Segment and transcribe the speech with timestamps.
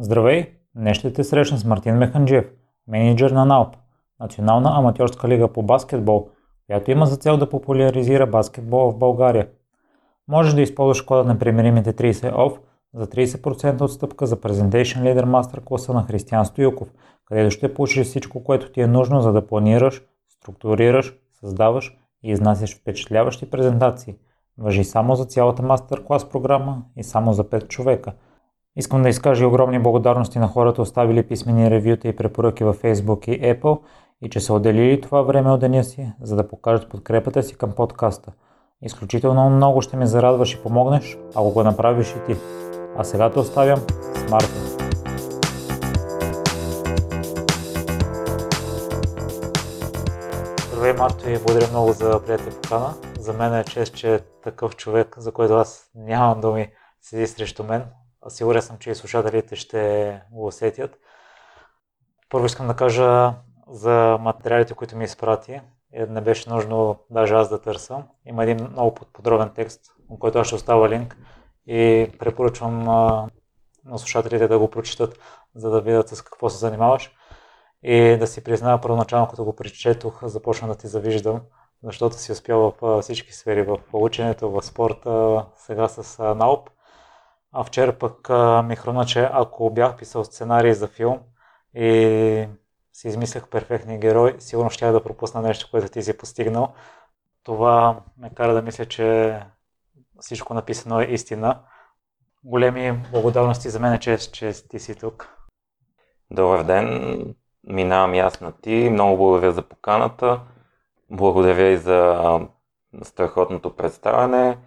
[0.00, 0.46] Здравей!
[0.74, 2.50] Днес ще те срещна с Мартин Механджиев,
[2.88, 3.76] менеджер на НАЛП,
[4.20, 6.28] Национална аматьорска лига по баскетбол,
[6.66, 9.48] която има за цел да популяризира баскетбола в България.
[10.28, 12.58] Можеш да използваш кода на примеримите 30 OFF
[12.94, 16.88] за 30% отстъпка за Presentation Leader Master класа на Християн Стоюков,
[17.24, 22.76] където ще получиш всичко, което ти е нужно за да планираш, структурираш, създаваш и изнасяш
[22.80, 24.16] впечатляващи презентации.
[24.58, 28.12] Въжи само за цялата мастер клас програма и само за 5 човека–
[28.76, 33.42] Искам да изкажа огромни благодарности на хората, оставили писмени ревюта и препоръки във Facebook и
[33.42, 33.80] Apple
[34.22, 37.72] и че са отделили това време от деня си, за да покажат подкрепата си към
[37.72, 38.32] подкаста.
[38.82, 42.40] Изключително много ще ме зарадваш и помогнеш, ако го направиш и ти.
[42.96, 43.78] А сега те оставям
[44.14, 44.78] с Мартин.
[50.72, 52.94] Здравей, Марто, и благодаря много за приятел покана.
[53.20, 56.68] За мен е чест, че такъв човек, за който аз нямам думи,
[57.00, 57.82] седи срещу мен
[58.28, 60.98] Сигурен съм, че и слушателите ще го усетят.
[62.30, 63.34] Първо искам да кажа
[63.68, 65.60] за материалите, които ми изпрати.
[65.92, 68.08] Е, не беше нужно даже аз да търсам.
[68.26, 71.16] Има един много подробен текст, на който аз ще оставя линк
[71.66, 75.18] и препоръчвам на слушателите да го прочитат,
[75.54, 77.12] за да видят с какво се занимаваш.
[77.82, 81.40] И да си призная, първоначално като го прочетох, започна да ти завиждам,
[81.82, 86.70] защото си успял в всички сфери, в ученето, в спорта, сега с НАУП.
[87.52, 88.28] А вчера пък
[88.64, 91.18] ми хрумна, че ако бях писал сценарий за филм
[91.74, 92.48] и
[92.92, 96.74] си измислях перфектния герой, сигурно ще да пропусна нещо, което ти си постигнал.
[97.44, 99.40] Това ме кара да мисля, че
[100.20, 101.60] всичко написано е истина.
[102.44, 105.28] Големи благодарности за мен, че, че ти си тук.
[106.30, 108.88] Добър ден, минавам и аз ти.
[108.92, 110.40] Много благодаря за поканата.
[111.10, 112.40] Благодаря и за
[113.02, 114.58] страхотното представяне.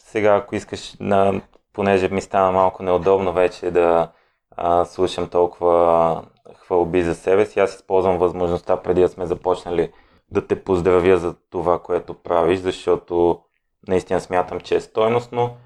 [0.00, 1.40] Сега, ако искаш на
[1.72, 4.12] понеже ми стана малко неудобно вече да
[4.56, 6.22] а, слушам толкова
[6.56, 9.92] хвалби за себе си, аз използвам възможността преди да сме започнали
[10.30, 13.40] да те поздравя за това, което правиш, защото
[13.88, 15.56] наистина смятам, че е стойностно.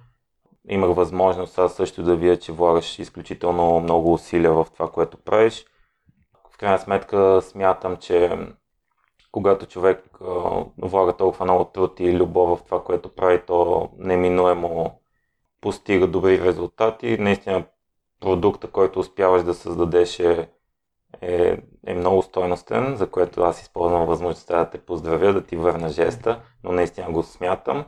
[0.69, 5.67] Имах възможност аз също да видя, че влагаш изключително много усилия в това, което правиш.
[6.55, 8.39] В крайна сметка смятам, че
[9.33, 10.19] когато човек
[10.79, 15.01] влага толкова много труд и любов в това, което прави, то неминуемо
[15.65, 17.19] постига добри резултати.
[17.19, 17.65] Наистина
[18.21, 20.49] продукта, който успяваш да създадеш е,
[21.21, 25.89] е, е много стойностен, за което аз използвам възможността да те поздравя, да ти върна
[25.89, 27.85] жеста, но наистина го смятам.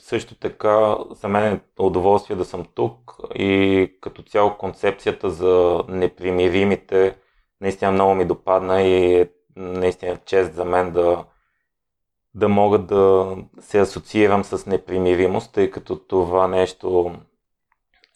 [0.00, 7.16] Също така, за мен е удоволствие да съм тук и като цяло концепцията за непримиримите
[7.60, 11.24] наистина много ми допадна и е наистина чест за мен да,
[12.34, 17.14] да мога да се асоциирам с непримиримост, тъй като това нещо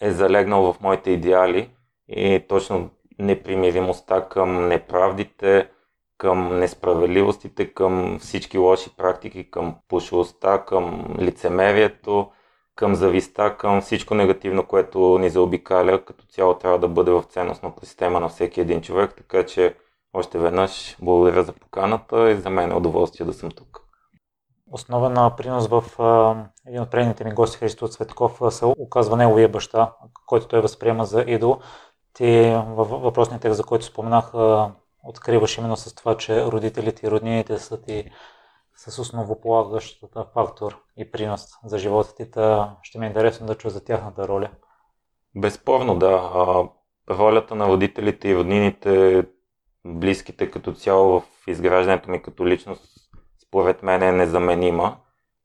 [0.01, 1.71] е залегнало в моите идеали
[2.09, 5.71] и точно непримиримостта към неправдите,
[6.19, 12.31] към несправедливостите, към всички лоши практики, към пошлостта, към лицемерието,
[12.75, 17.87] към зависта, към всичко негативно, което ни заобикаля, като цяло трябва да бъде в ценностната
[17.87, 19.75] система на всеки един човек, така че
[20.13, 23.86] още веднъж благодаря за поканата и за мен е удоволствие да съм тук
[24.71, 25.85] основен принос в
[26.67, 29.93] един от предните ми гости, Христо Цветков, се оказва неговия баща,
[30.27, 31.59] който той възприема за идол.
[32.13, 34.33] Ти във въпросния текст, за който споменах,
[35.05, 38.11] откриваш именно с това, че родителите и роднините са ти
[38.77, 42.31] с основополагащата фактор и принос за живота ти.
[42.31, 44.49] Та ще ми е интересно да чуя за тяхната роля.
[45.35, 46.31] Безспорно, да.
[47.11, 49.25] Ролята на родителите и роднините,
[49.85, 52.96] близките като цяло в изграждането ми като личност
[53.57, 54.97] според мен е незаменима.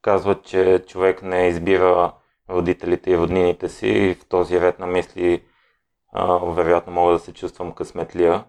[0.02, 2.12] Казват, че човек не избира
[2.50, 5.42] родителите и роднините си и в този ред на мисли
[6.12, 8.44] а, вероятно мога да се чувствам късметлия.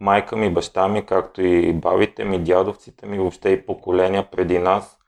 [0.00, 4.98] Майка ми, баща ми, както и бабите ми, дядовците ми, въобще и поколения преди нас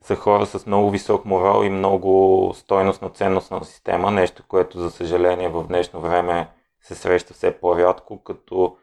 [0.00, 5.48] са хора с много висок морал и много стойностна ценностна система, нещо, което за съжаление
[5.48, 6.48] в днешно време
[6.80, 8.76] се среща все по-рядко, като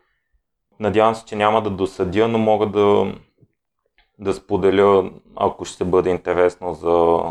[0.80, 3.14] надявам се, че няма да досъдя, но мога да
[4.24, 7.24] да споделя, ако ще бъде интересно за,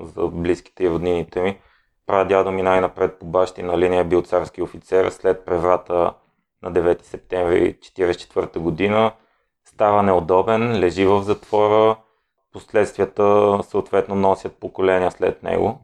[0.00, 1.58] за близките и роднините ми.
[2.06, 6.14] Прадядо ми най-напред по бащина линия бил царски офицер след преврата
[6.62, 9.12] на 9 септември 1944 година.
[9.64, 11.96] Става неудобен, лежи в затвора,
[12.52, 15.78] последствията съответно носят поколения след него.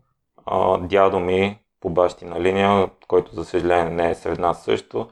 [0.81, 5.09] Дядо ми по бащина линия, който за съжаление не е сред нас също,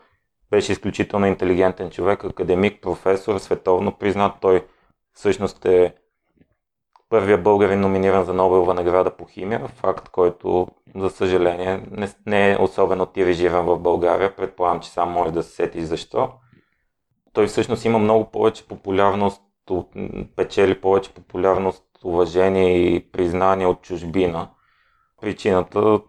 [0.50, 4.32] беше изключително интелигентен човек, академик, професор, световно признат.
[4.40, 4.66] Той
[5.14, 5.94] всъщност е
[7.08, 12.56] първия българин номиниран за Нобелова награда по химия, факт, който за съжаление не, не е
[12.56, 14.36] особено тирижиран в България.
[14.36, 16.30] Предполагам, че сам може да се сети защо.
[17.32, 19.42] Той всъщност има много повече популярност,
[20.36, 24.48] печели повече популярност, уважение и признание от чужбина.
[25.20, 26.00] Причината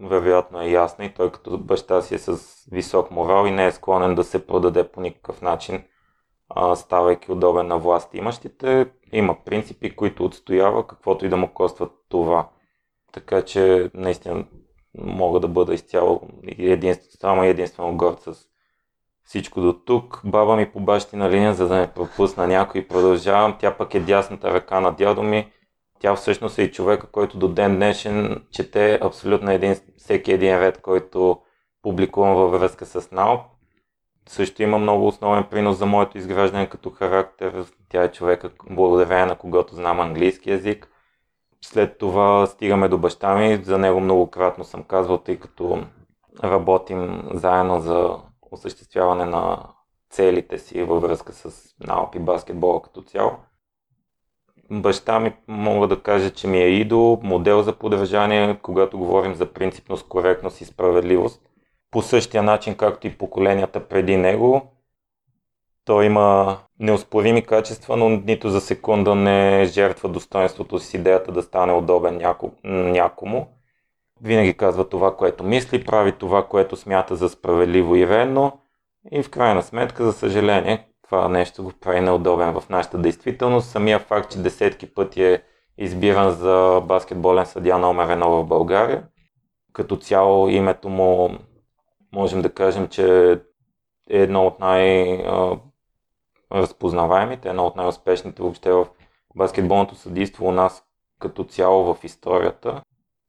[0.00, 2.38] вероятно е ясна и той като баща си е с
[2.72, 5.84] висок морал и не е склонен да се продаде по никакъв начин,
[6.74, 8.86] ставайки удобен на власт имащите.
[9.12, 12.48] Има принципи, които отстоява, каквото и да му коства това.
[13.12, 14.44] Така че наистина
[14.98, 16.20] мога да бъда изцяло
[16.58, 18.50] единствено, само единствено горд с
[19.24, 20.20] всичко до тук.
[20.24, 23.56] Баба ми по бащина линия, за да не пропусна някой, продължавам.
[23.58, 25.52] Тя пък е дясната ръка на дядо ми.
[25.98, 30.80] Тя всъщност е и човека, който до ден днешен чете абсолютно един, всеки един ред,
[30.80, 31.40] който
[31.82, 33.40] публикувам във връзка с НАОП.
[34.30, 37.64] Също има много основен принос за моето изграждане като характер.
[37.88, 40.88] Тя е човека, благодарение на когото знам английски язик.
[41.60, 43.60] След това стигаме до баща ми.
[43.64, 45.82] За него многократно съм казвал, тъй като
[46.44, 48.16] работим заедно за
[48.50, 49.58] осъществяване на
[50.10, 53.32] целите си във връзка с НАОП и баскетбола като цяло.
[54.70, 59.52] Баща ми мога да кажа, че ми е идол, модел за поддържание, когато говорим за
[59.52, 61.49] принципност, коректност и справедливост.
[61.90, 64.62] По същия начин, както и поколенията преди него,
[65.84, 71.72] той има неоспорими качества, но нито за секунда не жертва достоинството си идеята да стане
[71.72, 73.46] удобен няко, някому.
[74.22, 78.60] Винаги казва това, което мисли, прави това, което смята за справедливо и редно
[79.12, 83.70] и в крайна сметка, за съжаление, това нещо го прави неудобен в нашата действителност.
[83.70, 85.42] Самия факт, че десетки пъти е
[85.78, 89.02] избиран за баскетболен съдя номер едно в България.
[89.72, 91.30] Като цяло името му
[92.12, 93.32] можем да кажем, че
[94.10, 95.24] е едно от най-
[96.52, 98.86] разпознаваемите, едно от най-успешните въобще в
[99.36, 100.84] баскетболното съдийство у нас
[101.18, 102.82] като цяло в историята.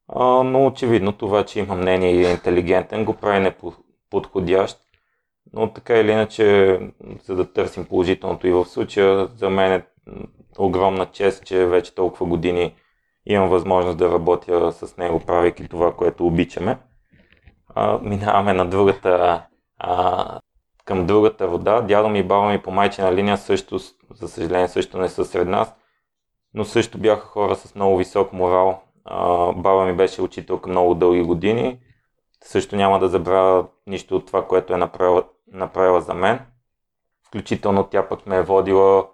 [0.07, 4.79] А, но очевидно това, че има мнение и е интелигентен, го прави неподходящ.
[5.53, 6.79] Но така или иначе,
[7.23, 9.85] за да търсим положителното и в случая, за мен е
[10.57, 12.75] огромна чест, че вече толкова години
[13.25, 16.77] имам възможност да работя с него, правейки това, което обичаме.
[17.75, 19.43] А, минаваме на другата,
[19.77, 20.39] а,
[20.85, 21.81] към другата вода.
[21.81, 23.79] Дядо ми и баба ми по майчина линия също,
[24.13, 25.75] за съжаление, също не са сред нас,
[26.53, 28.81] но също бяха хора с много висок морал.
[29.05, 31.79] А, баба ми беше учителка много дълги години.
[32.43, 36.39] Също няма да забравя нищо от това, което е направила, направила за мен.
[37.27, 39.07] Включително тя пък ме е водила,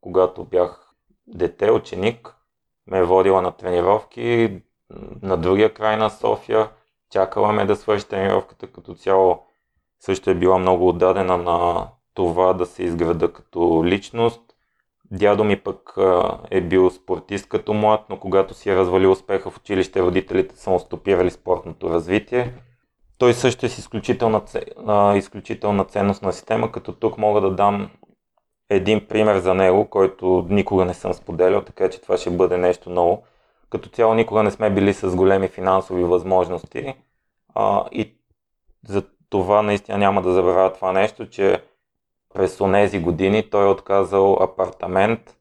[0.00, 0.94] когато бях
[1.26, 2.36] дете, ученик,
[2.86, 4.60] ме е водила на тренировки
[5.22, 6.68] на другия край на София.
[7.12, 9.42] Чакала ме да свърши тренировката като цяло.
[10.00, 14.40] Също е била много отдадена на това да се изграда като личност.
[15.10, 15.94] Дядо ми пък
[16.50, 20.70] е бил спортист като млад, но когато си е развалил успеха в училище, родителите са
[20.70, 22.54] му стопирали спортното развитие.
[23.18, 24.42] Той също е с изключителна,
[25.16, 27.90] изключителна ценностна система, като тук мога да дам
[28.70, 32.90] един пример за него, който никога не съм споделял, така че това ще бъде нещо
[32.90, 33.22] ново.
[33.72, 36.94] Като цяло никога не сме били с големи финансови възможности
[37.54, 38.14] а, и
[38.88, 41.62] за това наистина няма да забравя това нещо, че
[42.34, 45.36] през онези години той е отказал апартамент,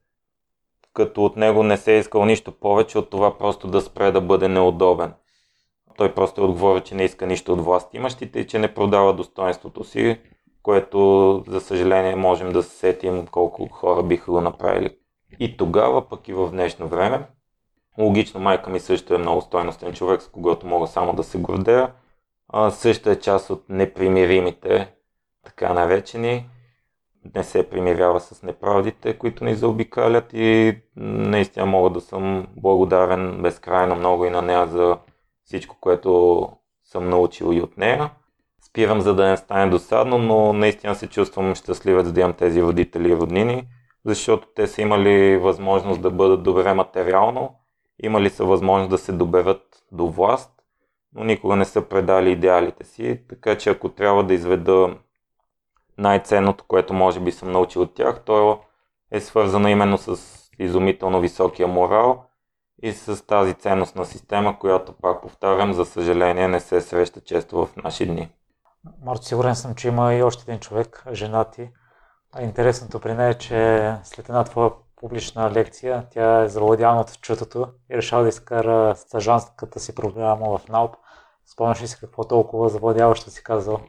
[0.94, 4.22] като от него не се е искал нищо повече от това просто да спре да
[4.22, 5.13] бъде неудобен.
[5.98, 9.13] Той просто е отговори, че не иска нищо от власт имащите и че не продава
[9.13, 10.19] достоинството си,
[10.64, 14.97] което за съжаление можем да се сетим колко хора биха го направили.
[15.40, 17.28] И тогава, пък и в днешно време,
[17.98, 21.92] логично майка ми също е много стойностен човек, с когото мога само да се гордея.
[22.69, 24.94] Също е част от непримиримите,
[25.45, 26.50] така наречени.
[27.36, 33.95] Не се примирява с неправдите, които ни заобикалят и наистина мога да съм благодарен безкрайно
[33.95, 34.98] много и на нея за
[35.44, 36.50] всичко, което
[36.83, 38.12] съм научил и от нея.
[38.62, 43.12] Спирам, за да не стане досадно, но наистина се чувствам щастливец да имам тези родители
[43.12, 43.68] и роднини,
[44.06, 47.56] защото те са имали възможност да бъдат добре материално,
[48.02, 50.52] имали са възможност да се доберат до власт,
[51.14, 54.98] но никога не са предали идеалите си, така че ако трябва да изведа
[55.98, 58.60] най-ценното, което може би съм научил от тях, то
[59.12, 60.18] е свързано именно с
[60.60, 62.26] изумително високия морал
[62.84, 67.76] и с тази ценностна система, която, пак повтарям, за съжаление не се среща често в
[67.76, 68.30] наши дни.
[69.06, 71.70] Марто, сигурен съм, че има и още един човек, жена ти.
[72.40, 77.68] Интересното при нея е, че след една твоя публична лекция, тя е завладяна от чутото
[77.92, 80.96] и решава да изкара стажанската си програма в НАУП.
[81.46, 83.80] Спомняш ли си какво толкова завладяващо си казал?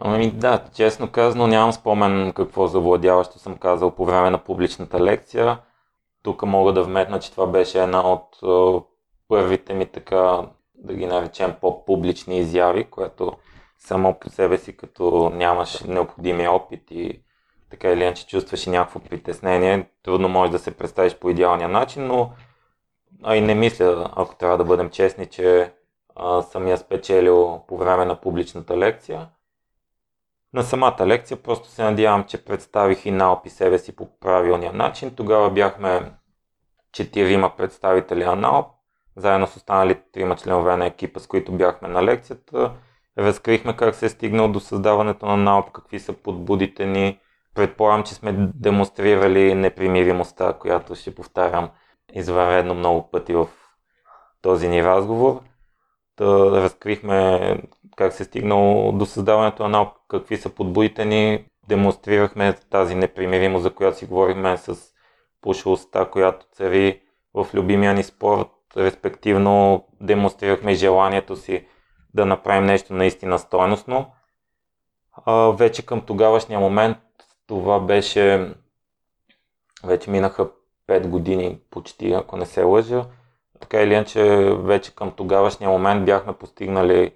[0.00, 5.58] Ами да, честно казано нямам спомен какво завладяващо съм казал по време на публичната лекция.
[6.22, 8.28] тук мога да вметна, че това беше една от
[9.28, 10.42] първите ми така,
[10.74, 13.32] да ги наречем по-публични изяви, което
[13.78, 17.22] само по себе си, като нямаш необходимия опит и
[17.70, 22.06] така или иначе чувстваш и някакво притеснение, трудно можеш да се представиш по идеалния начин,
[22.06, 22.32] но
[23.22, 25.72] а и не мисля, ако трябва да бъдем честни, че
[26.16, 29.28] а, съм я спечелил по време на публичната лекция.
[30.54, 35.14] На самата лекция просто се надявам, че представих и наопи себе си по правилния начин.
[35.14, 36.12] Тогава бяхме
[36.92, 38.66] четирима представители на НАОП,
[39.16, 42.72] заедно с останалите трима членове на екипа, с които бяхме на лекцията.
[43.18, 47.20] Разкрихме как се е стигнал до създаването на НАОП, какви са подбудите ни.
[47.54, 51.70] Предполагам, че сме демонстрирали непримиримостта, която ще повтарям
[52.12, 53.48] извънредно много пъти в
[54.42, 55.40] този ни разговор.
[56.16, 57.40] Та разкрихме
[57.96, 61.44] как се е стигнал до създаването на НАОП, какви са подбудите ни.
[61.68, 64.76] Демонстрирахме тази непримиримост, за която си говорихме с
[65.40, 67.00] пошлостта, която цари
[67.34, 71.66] в любимия ни спорт, респективно демонстрирахме желанието си
[72.14, 74.12] да направим нещо наистина стойностно.
[75.26, 76.98] А, вече към тогавашния момент
[77.48, 78.54] това беше,
[79.84, 80.50] вече минаха
[80.88, 83.04] 5 години почти, ако не се лъжа.
[83.60, 84.24] Така или иначе,
[84.54, 87.12] вече към тогавашния момент бяхме постигнали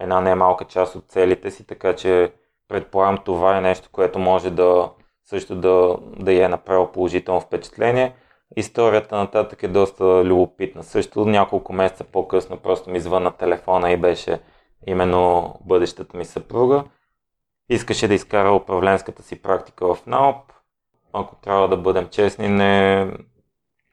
[0.00, 2.32] една немалка част от целите си, така че
[2.68, 4.90] предполагам това е нещо, което може да
[5.24, 8.14] също да, да я е направил положително впечатление.
[8.56, 10.82] Историята нататък е доста любопитна.
[10.82, 14.40] Също няколко месеца по-късно просто ми звъна телефона и беше
[14.86, 16.84] именно бъдещата ми съпруга.
[17.68, 20.52] Искаше да изкара управленската си практика в НАОП.
[21.12, 23.04] Ако трябва да бъдем честни, не,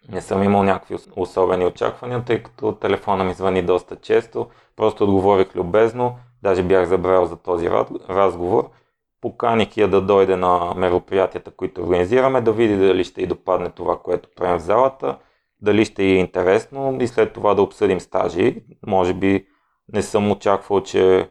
[0.10, 4.48] не съм имал някакви особени очаквания, тъй като телефона ми звъни доста често.
[4.76, 7.70] Просто отговорих любезно, даже бях забрал за този
[8.10, 8.70] разговор–
[9.24, 14.00] поканих я да дойде на мероприятията, които организираме, да види дали ще й допадне това,
[14.00, 15.18] което правим в залата,
[15.62, 18.64] дали ще й е интересно и след това да обсъдим стажи.
[18.88, 19.48] Може би
[19.94, 21.30] не съм очаквал, че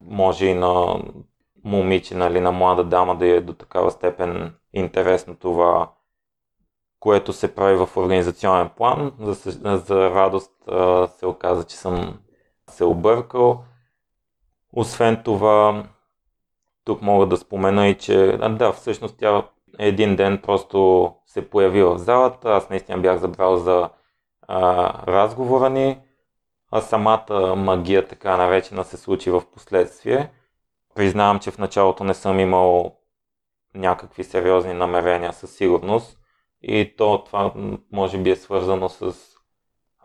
[0.00, 1.02] може и на
[1.64, 5.90] момиче, нали, на млада дама да е до такава степен интересно това,
[7.00, 9.12] което се прави в организационен план.
[9.20, 10.52] За, за радост
[11.18, 12.18] се оказа, че съм
[12.70, 13.64] се объркал.
[14.72, 15.84] Освен това,
[16.84, 19.42] тук мога да спомена и, че а, да, всъщност тя
[19.78, 22.48] един ден просто се появи в залата.
[22.48, 23.90] Аз наистина бях забрал за
[24.48, 25.98] а, разговора ни,
[26.70, 30.30] а самата магия, така наречена, се случи в последствие.
[30.94, 32.96] Признавам, че в началото не съм имал
[33.74, 36.18] някакви сериозни намерения със сигурност
[36.62, 37.52] и то това
[37.92, 39.14] може би е свързано с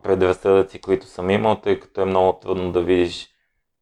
[0.03, 3.29] предразсъдъци, които съм имал, тъй като е много трудно да видиш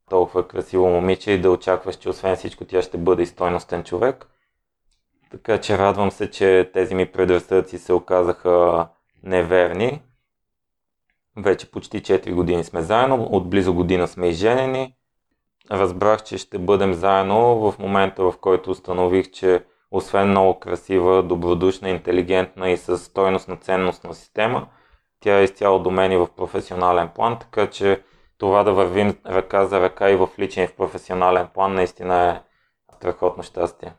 [0.10, 4.28] толкова красиво момиче и да очакваш, че освен всичко тя ще бъде и стойностен човек.
[5.32, 8.88] Така че радвам се, че тези ми предразсъдъци се оказаха
[9.24, 10.02] неверни.
[11.38, 14.97] Вече почти 4 години сме заедно, от близо година сме изженени.
[15.72, 21.90] Разбрах, че ще бъдем заедно в момента, в който установих, че освен много красива, добродушна,
[21.90, 24.68] интелигентна и с стойностна ценностна система,
[25.20, 28.04] тя е изцяло до мен и в професионален план, така че
[28.38, 32.42] това да вървим ръка за ръка и в личен и в професионален план наистина е
[32.96, 33.94] страхотно щастие.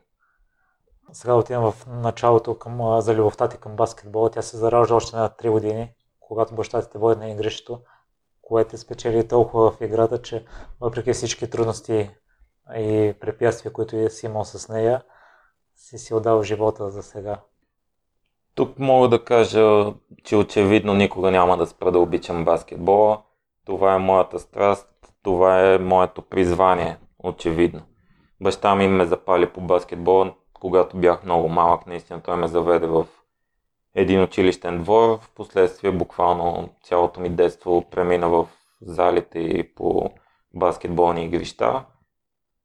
[1.11, 4.29] Сега отивам в началото към, за любовта ти към баскетбола.
[4.29, 7.79] Тя се заражда още на 3 години, когато баща ти те води на игрището,
[8.49, 10.45] което спечели толкова в играта, че
[10.81, 12.09] въпреки всички трудности
[12.75, 15.01] и препятствия, които си имал с нея,
[15.75, 17.39] си си отдал живота за сега.
[18.55, 23.21] Тук мога да кажа, че очевидно никога няма да спра да обичам баскетбола
[23.69, 24.89] това е моята страст,
[25.23, 27.81] това е моето призвание, очевидно.
[28.41, 33.05] Баща ми ме запали по баскетбол, когато бях много малък, наистина той ме заведе в
[33.95, 38.47] един училищен двор, в последствие буквално цялото ми детство премина в
[38.81, 40.09] залите и по
[40.53, 41.85] баскетболни игрища.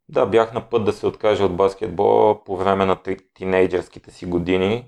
[0.09, 2.97] Да, бях на път да се откажа от баскетбола по време на
[3.35, 4.87] тинейджерските си години,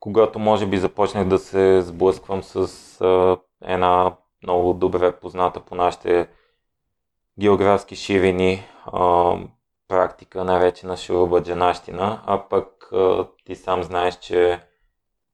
[0.00, 2.66] когато може би започнах да се сблъсквам с
[3.00, 6.28] а, една много добре позната по нашите
[7.40, 9.34] географски ширини а,
[9.88, 14.60] практика, наречена шурубаджанащина, а пък а, ти сам знаеш, че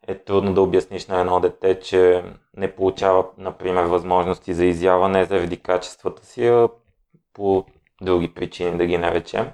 [0.06, 2.24] е трудно да обясниш на едно дете, че
[2.56, 6.68] не получава, например, възможности за изява не заради качествата си, а
[7.32, 7.64] по
[8.02, 9.50] други причини да ги наречем.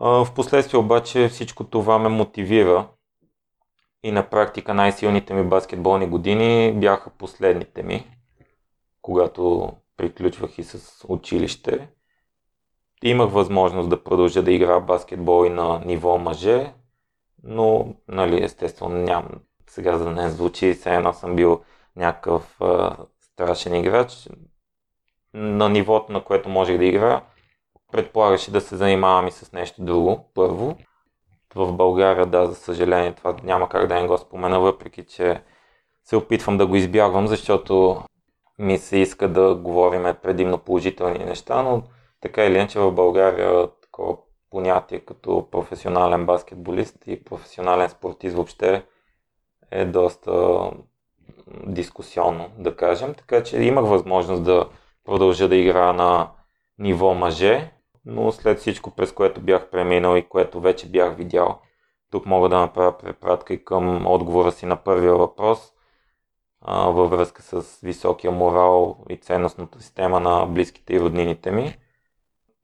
[0.00, 2.88] В последствие обаче всичко това ме мотивира
[4.02, 8.10] и на практика най-силните ми баскетболни години бяха последните ми,
[9.02, 11.88] когато приключвах и с училище.
[13.02, 16.72] Имах възможност да продължа да играя баскетбол и на ниво мъже,
[17.42, 19.28] но нали, естествено ням,
[19.66, 21.62] сега за да не звучи, все едно съм бил
[21.96, 24.28] някакъв а, страшен играч.
[25.34, 27.22] На нивото, на което можех да играя,
[27.92, 30.76] предполагаше да се занимавам и с нещо друго, първо.
[31.54, 35.42] В България, да, за съжаление, това няма как да не го спомена, въпреки че
[36.04, 38.02] се опитвам да го избягвам, защото
[38.58, 41.82] ми се иска да говорим предимно положителни неща, но
[42.20, 44.16] така или иначе в България такова
[44.50, 48.84] понятие като професионален баскетболист и професионален спортист въобще
[49.70, 50.70] е доста
[51.66, 53.14] дискусионно, да кажем.
[53.14, 54.68] Така че имах възможност да
[55.04, 56.30] продължа да играя на
[56.78, 57.72] ниво мъже,
[58.04, 61.60] но след всичко, през което бях преминал и което вече бях видял,
[62.10, 65.72] тук мога да направя препратка и към отговора си на първия въпрос
[66.60, 71.76] а, във връзка с високия морал и ценностната система на близките и роднините ми.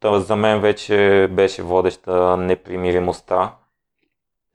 [0.03, 3.57] Та за мен вече беше водеща непримиримостта,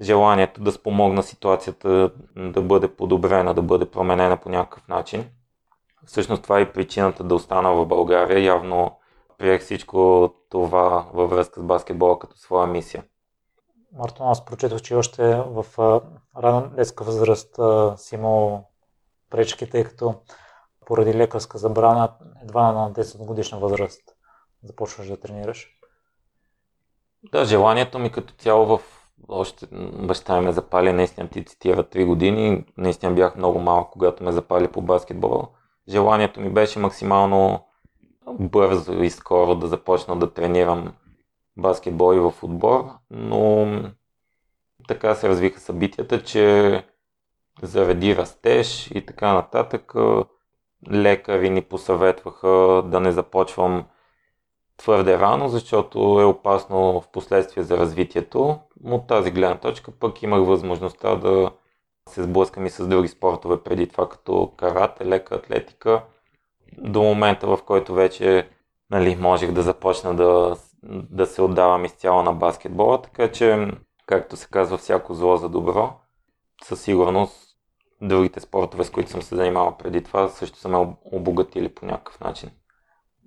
[0.02, 5.30] желанието да спомогна ситуацията да бъде подобрена, да бъде променена по някакъв начин.
[6.06, 8.44] Всъщност това е и причината да остана в България.
[8.44, 8.92] Явно
[9.38, 13.04] приех всичко това във връзка с баскетбола като своя мисия.
[13.94, 15.66] Мартон, аз прочетох, че още в
[16.38, 17.60] рана детска възраст
[17.96, 18.64] си имал
[19.30, 20.16] пречки, тъй като
[20.86, 22.14] поради лекарска забрана
[22.44, 24.17] едва на 10 годишна възраст
[24.68, 25.68] започваш да тренираш?
[27.32, 28.82] Да, желанието ми като цяло в
[29.28, 29.68] още
[30.08, 34.68] баща ме запали, наистина ти цитира 3 години, наистина бях много малък, когато ме запали
[34.68, 35.48] по баскетбол.
[35.90, 37.66] Желанието ми беше максимално
[38.40, 40.94] бързо и скоро да започна да тренирам
[41.58, 43.68] баскетбол и в отбор, но
[44.88, 46.84] така се развиха събитията, че
[47.62, 49.94] заради растеж и така нататък,
[50.92, 53.86] лекари ни посъветваха да не започвам
[54.78, 58.60] твърде рано, защото е опасно в последствие за развитието.
[58.84, 61.52] От тази гледна точка пък имах възможността да
[62.10, 66.04] се сблъскам и с други спортове преди това, като карате, лека атлетика,
[66.78, 68.50] до момента в който вече
[68.90, 70.56] нали, можех да започна да,
[71.12, 73.72] да се отдавам изцяло на баскетбола, така че,
[74.06, 75.94] както се казва, всяко зло за добро.
[76.64, 77.48] Със сигурност
[78.02, 82.20] другите спортове, с които съм се занимавал преди това, също са ме обогатили по някакъв
[82.20, 82.50] начин.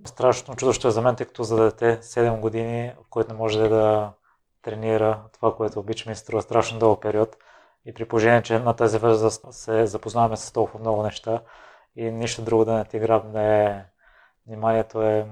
[0.04, 3.68] Страшно чудо е за мен, тъй като за дете 7 години, в който не може
[3.68, 4.12] да
[4.62, 7.36] тренира това, което обичаме, се струва страшно дълъг период.
[7.84, 11.40] И при положение, че на тази възраст се запознаваме с толкова много неща
[11.96, 13.84] и нищо друго да не ти грабне
[14.46, 15.26] вниманието е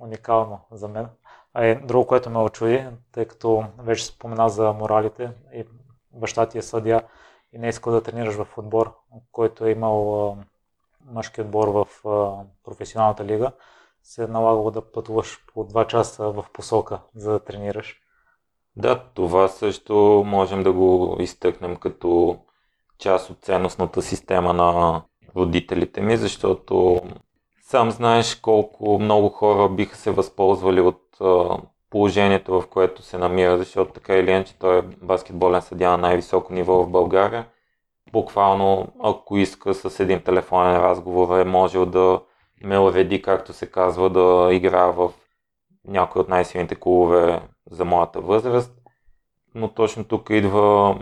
[0.00, 1.08] уникално за мен.
[1.54, 5.64] А и друго, което ме очуди, тъй като вече спомена за моралите и
[6.12, 7.02] баща ти е съдя
[7.52, 8.94] и не е иска да тренираш в отбор,
[9.32, 10.36] който е имал
[11.04, 11.86] мъжки отбор в
[12.64, 13.52] професионалната лига
[14.02, 17.98] се е налагало да пътуваш по 2 часа в посока, за да тренираш.
[18.76, 22.38] Да, това също можем да го изтъкнем като
[22.98, 25.02] част от ценностната система на
[25.36, 27.00] родителите ми, защото
[27.62, 31.00] сам знаеш колко много хора биха се възползвали от
[31.90, 36.52] положението, в което се намира, защото така или иначе той е баскетболен съдя на най-високо
[36.52, 37.46] ниво в България.
[38.12, 42.20] Буквално, ако иска с един телефонен разговор, е можел да
[42.64, 45.12] ме уреди, както се казва, да играя в
[45.84, 48.74] някои от най-силните клубове за моята възраст.
[49.54, 50.98] Но точно тук идва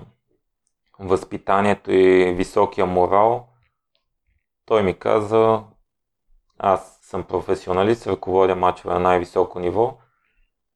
[0.99, 3.49] възпитанието и високия морал.
[4.67, 5.63] Той ми каза,
[6.59, 9.99] аз съм професионалист, ръководя мачове на най-високо ниво.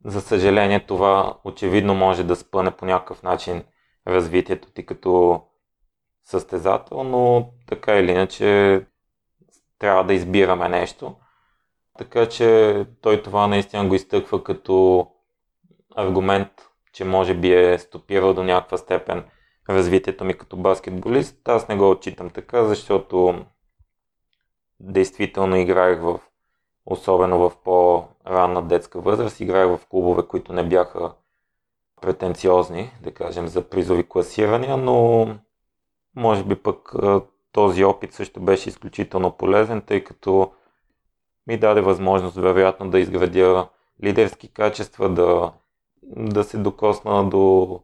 [0.04, 3.64] За съжаление това очевидно може да спъне по някакъв начин
[4.06, 5.42] развитието ти като
[6.24, 8.86] състезател, но така или иначе
[9.78, 11.16] трябва да избираме нещо.
[11.98, 15.06] Така че той това наистина го изтъква като
[15.96, 16.48] аргумент,
[16.92, 19.24] че може би е стопирал до някаква степен
[19.70, 21.48] развитието ми като баскетболист.
[21.48, 23.44] Аз не го отчитам така, защото
[24.80, 26.20] действително играех в,
[26.86, 31.12] особено в по-ранна детска възраст, играех в клубове, които не бяха
[32.00, 35.26] претенциозни, да кажем, за призови класирания, но
[36.16, 36.92] може би пък
[37.54, 40.52] този опит също беше изключително полезен, тъй като
[41.46, 43.68] ми даде възможност, вероятно, да изградя
[44.04, 45.52] лидерски качества, да,
[46.02, 47.80] да се докосна до,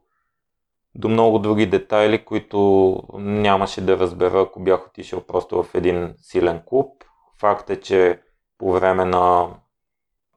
[0.94, 6.62] до много други детайли, които нямаше да разбера, ако бях отишъл просто в един силен
[6.66, 7.04] клуб.
[7.40, 8.20] Факт е, че
[8.58, 9.48] по време на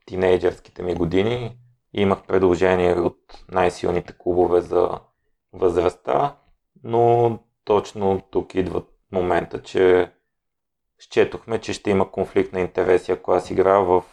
[0.06, 1.58] тинейджерските ми години
[1.93, 3.17] имах предложение от
[3.52, 4.89] най-силните клубове за
[5.54, 6.36] възрастта,
[6.84, 10.12] но точно тук идват момента, че
[10.99, 14.04] счетохме, че ще има конфликт на интереси, ако аз играя в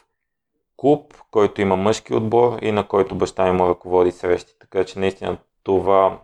[0.77, 4.59] клуб, който има мъжки отбор и на който баща ми му ръководи срещи.
[4.59, 6.21] Така че наистина това,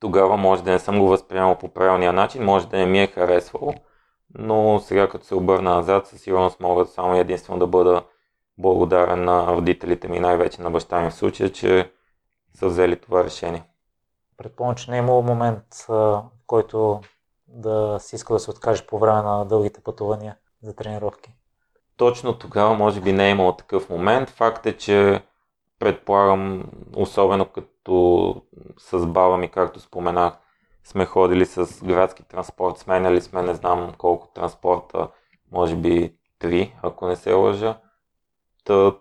[0.00, 3.06] тогава може да не съм го възприемал по правилния начин, може да не ми е
[3.06, 3.74] харесвал,
[4.34, 8.02] но сега като се обърна назад, със сигурност мога само единствено да бъда
[8.58, 11.92] благодарен на родителите ми, най-вече на баща ми в случая, че
[12.54, 13.62] са взели това решение.
[14.36, 17.00] Предполагам, че не е имало момент, в който
[17.54, 21.34] да си иска да се откаже по време на дългите пътувания за тренировки.
[21.96, 24.30] Точно тогава може би не е имало такъв момент.
[24.30, 25.22] Факт е, че
[25.78, 26.64] предполагам,
[26.96, 28.42] особено като
[28.78, 30.34] с баба ми, както споменах,
[30.84, 35.08] сме ходили с градски транспорт, сменяли сме не знам колко транспорта,
[35.52, 37.78] може би три, ако не се лъжа.
[38.64, 38.92] Та,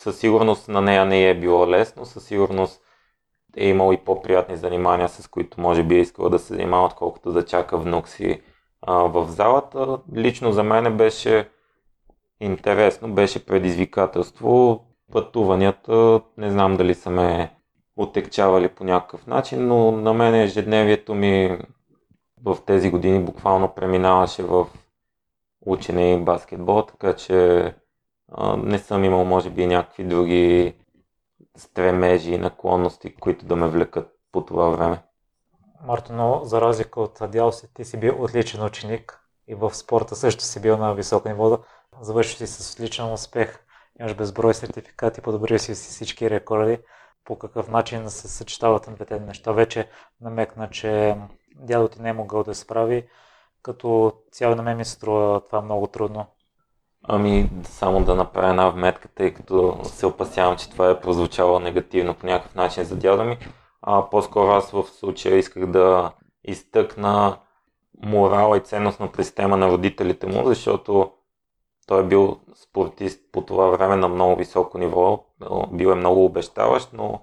[0.00, 2.82] със сигурност на нея не е било лесно, със сигурност
[3.56, 7.32] е имал и по-приятни занимания, с които може би е искала да се занимава, отколкото
[7.32, 8.40] да чака внук си
[8.82, 9.98] а, в залата.
[10.14, 11.48] Лично за мен беше
[12.40, 14.84] интересно, беше предизвикателство.
[15.12, 17.54] Пътуванията, не знам дали са ме
[17.96, 21.58] отекчавали по някакъв начин, но на мен ежедневието ми
[22.44, 24.66] в тези години буквално преминаваше в
[25.66, 27.74] учене и баскетбол, така че
[28.32, 30.74] а, не съм имал може би някакви други
[31.58, 35.02] стремежи и наклонности, които да ме влекат по това време.
[35.82, 40.16] Марто, но за разлика от дял си, ти си бил отличен ученик и в спорта
[40.16, 41.58] също си бил на високо ниво.
[42.00, 43.64] Завърши си с отличен успех,
[44.00, 46.78] имаш безброй сертификати, подобрил си всички рекорди.
[47.24, 49.52] По какъв начин се съчетават на двете неща?
[49.52, 49.88] Вече
[50.20, 51.16] намекна, че
[51.56, 53.08] дядо ти не е могъл да се справи.
[53.62, 56.26] Като цяло на мен ми се струва това много трудно.
[57.10, 62.14] Ами, само да направя една вметка, тъй като се опасявам, че това е прозвучало негативно
[62.14, 63.38] по някакъв начин за дядо ми.
[63.82, 66.12] А, по-скоро аз в случая исках да
[66.44, 67.38] изтъкна
[68.02, 71.10] морала и ценностната система на родителите му, защото
[71.86, 75.24] той е бил спортист по това време на много високо ниво,
[75.72, 77.20] бил е много обещаващ, но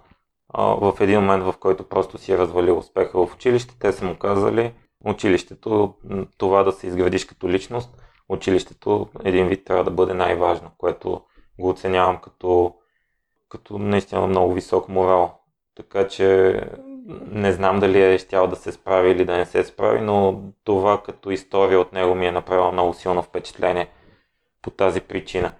[0.53, 4.05] а, в един момент, в който просто си е развалил успеха в училище, те са
[4.05, 4.73] му казали,
[5.05, 5.93] училището,
[6.37, 11.21] това да се изградиш като личност, училището един вид трябва да бъде най-важно, което
[11.59, 12.75] го оценявам като,
[13.49, 15.39] като наистина много висок морал.
[15.75, 16.59] Така че
[17.31, 21.03] не знам дали е щял да се справи или да не се справи, но това
[21.03, 23.89] като история от него ми е направило много силно впечатление
[24.61, 25.51] по тази причина.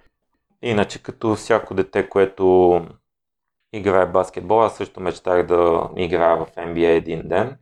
[0.62, 2.80] Иначе като всяко дете, което
[3.72, 7.58] играе баскетбол, аз също мечтах да играя в NBA един ден.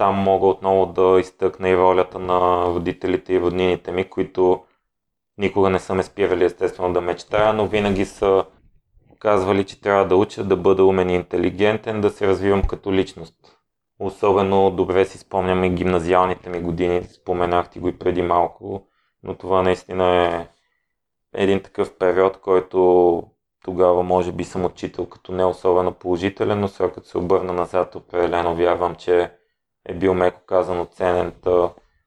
[0.00, 4.64] Там мога отново да изтъкна и ролята на родителите и роднините ми, които
[5.38, 8.44] никога не са ме спирали естествено да мечтая, но винаги са
[9.18, 13.34] казвали, че трябва да уча да бъда умен и интелигентен, да се развивам като личност.
[13.98, 18.86] Особено добре си спомням и гимназиалните ми години, споменах ти го и преди малко,
[19.22, 20.48] но това наистина е
[21.42, 23.22] един такъв период, който
[23.64, 27.94] тогава може би съм отчитал като не особено положителен, но сега като се обърна назад,
[27.94, 29.39] определено вярвам, че
[29.88, 31.32] е бил меко казано ценен.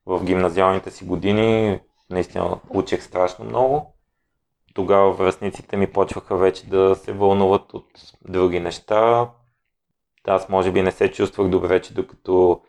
[0.06, 3.96] В гимназиалните си години наистина учех страшно много.
[4.74, 7.88] Тогава връзниците ми почваха вече да се вълнуват от
[8.30, 9.30] други неща.
[10.28, 12.62] Аз може би не се чувствах добре, че докато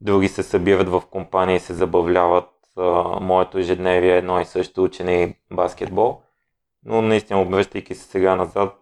[0.00, 2.50] други се събират в компания и се забавляват,
[3.20, 6.22] моето ежедневие е едно и също учене и баскетбол.
[6.84, 8.74] Но наистина, обръщайки се сега назад,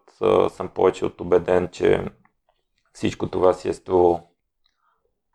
[0.49, 2.05] съм повече от убеден, че
[2.93, 4.21] всичко това си е струвало.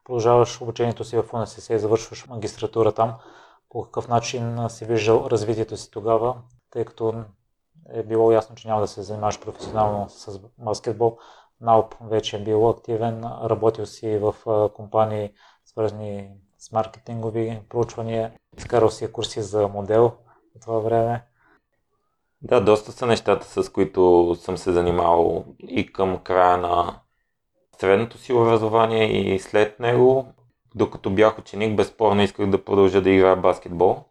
[0.09, 3.13] Продължаваш обучението си в УНСС и завършваш магистратура там.
[3.69, 6.35] По какъв начин си виждал развитието си тогава,
[6.71, 7.23] тъй като
[7.93, 11.17] е било ясно, че няма да се занимаваш професионално с баскетбол.
[11.61, 14.35] НАУП вече е бил активен, работил си в
[14.75, 15.33] компании,
[15.65, 20.11] свързани с маркетингови проучвания, изкарал си курси за модел
[20.55, 21.25] в това време.
[22.41, 26.99] Да, доста са нещата, с които съм се занимавал и към края на
[27.79, 30.25] средното си образование и след него.
[30.75, 34.03] Докато бях ученик, безспорно исках да продължа да играя баскетбол.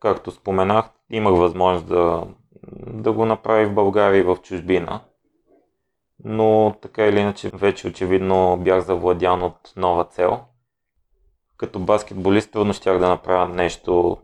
[0.00, 2.26] Както споменах, имах възможност да,
[2.86, 5.00] да го направя в България и в чужбина.
[6.24, 10.40] Но така или иначе вече очевидно бях завладян от нова цел.
[11.56, 14.18] Като баскетболист трудно щях да направя нещо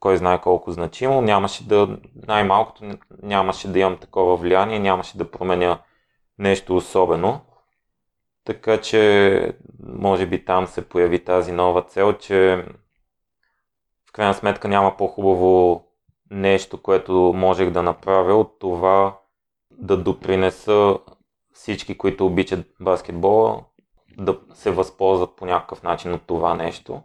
[0.00, 1.22] кой знае колко значимо.
[1.22, 2.84] Нямаше да, най-малкото
[3.22, 5.78] нямаше да имам такова влияние, нямаше да променя
[6.38, 7.40] нещо особено.
[8.44, 9.52] Така че,
[9.86, 12.64] може би там се появи тази нова цел, че
[14.08, 15.84] в крайна сметка няма по-хубаво
[16.30, 19.18] нещо, което можех да направя от това
[19.70, 20.98] да допринеса
[21.52, 23.64] всички, които обичат баскетбола,
[24.18, 27.02] да се възползват по някакъв начин от това нещо.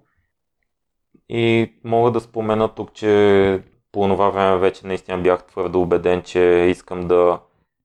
[1.30, 6.39] И мога да спомена тук, че по това време вече наистина бях твърдо убеден, че
[6.69, 7.39] искам да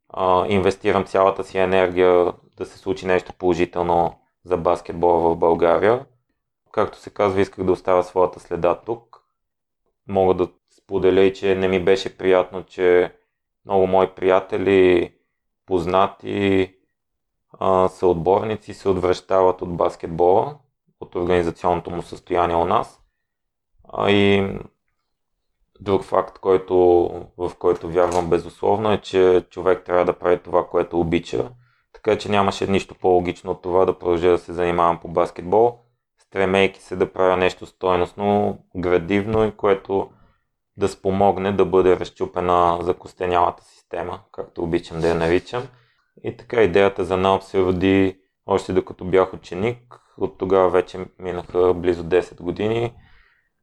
[0.08, 6.06] а, инвестирам цялата си енергия да се случи нещо положително за баскетбола в България.
[6.72, 9.22] Както се казва, исках да оставя своята следа тук.
[10.08, 13.14] Мога да споделя и, че не ми беше приятно, че
[13.64, 15.14] много мои приятели,
[15.66, 16.74] познати,
[17.88, 20.56] са отборници, се отвръщават от баскетбола,
[21.00, 23.02] от организационното му състояние у нас.
[23.92, 24.58] А и
[25.80, 26.76] друг факт, който,
[27.38, 31.50] в който вярвам безусловно е, че човек трябва да прави това, което обича.
[31.92, 35.78] Така че нямаше нищо по-логично от това да продължа да се занимавам по баскетбол,
[36.22, 40.10] стремейки се да правя нещо стойностно, градивно и което
[40.76, 45.68] да спомогне да бъде разчупена закостенялата система, както обичам да я наричам.
[46.24, 49.98] И така идеята за НАОП се роди още докато бях ученик.
[50.18, 52.94] От тогава вече минаха близо 10 години.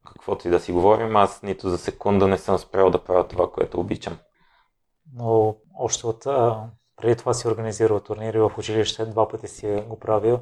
[0.05, 3.51] Каквото и да си говорим, аз нито за секунда не съм спрял да правя това,
[3.51, 4.17] което обичам.
[5.13, 6.27] Но още от
[7.01, 10.39] преди това си организирал турнири в училище, два пъти си го правил.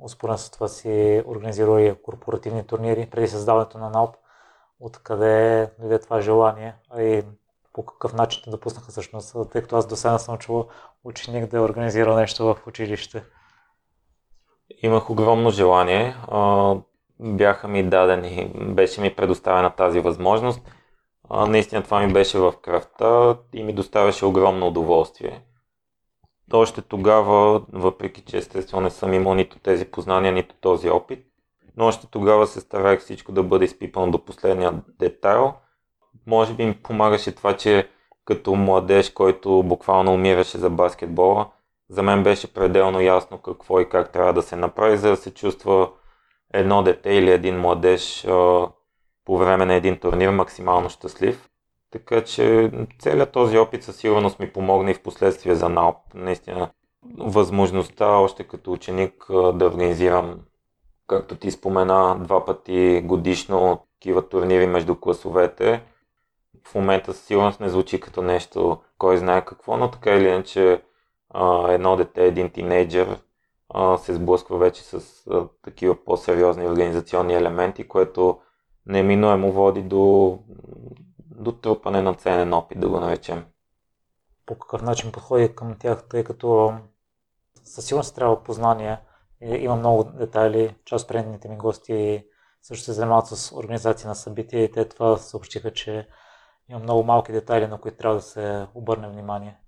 [0.00, 4.16] Успорен с това си организирал и корпоративни турнири преди създаването на НАОП.
[4.80, 7.22] Откъде дойде това желание, и
[7.72, 10.68] по какъв начин те допуснаха всъщност, тъй като аз до сега съм чувал
[11.04, 13.22] ученик да е организира нещо в училище.
[14.82, 16.16] Имах огромно желание.
[17.20, 20.60] Бяха ми дадени, беше ми предоставена тази възможност.
[21.30, 25.44] Наистина това ми беше в кръвта и ми доставяше огромно удоволствие.
[26.52, 31.26] Още тогава, въпреки че естествено не съм имал нито тези познания, нито този опит,
[31.76, 35.54] но още тогава се старах всичко да бъде изпипано до последния детайл.
[36.26, 37.88] Може би ми помагаше това, че
[38.24, 41.50] като младеж, който буквално умираше за баскетбола,
[41.88, 45.34] за мен беше пределно ясно какво и как трябва да се направи, за да се
[45.34, 45.90] чувства
[46.52, 48.26] едно дете или един младеж
[49.24, 51.48] по време на един турнир максимално щастлив.
[51.94, 55.96] Така че целият този опит със сигурност ми помогна и в последствие за НАОП.
[56.14, 56.70] Наистина
[57.18, 60.40] възможността още като ученик да организирам,
[61.06, 65.82] както ти спомена, два пъти годишно такива турнири между класовете.
[66.66, 70.82] В момента със сигурност не звучи като нещо, кой знае какво, но така или иначе
[71.68, 73.18] едно дете, един тинейджър
[73.98, 75.24] се сблъсква вече с
[75.62, 78.38] такива по-сериозни организационни елементи, което
[78.86, 80.38] неминуемо води до
[81.34, 83.44] до трупане на ценен опит, да го наречем.
[84.46, 86.74] По какъв начин подходи към тях, тъй като
[87.64, 88.98] със сигурност трябва познание.
[89.40, 90.76] Има много детайли.
[90.84, 92.24] Част от предните ми гости
[92.62, 96.08] също се занимават с организация на събития и те това съобщиха, че
[96.68, 99.58] има много малки детайли, на които трябва да се обърне внимание.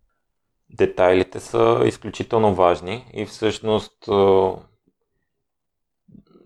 [0.70, 4.08] Детайлите са изключително важни и всъщност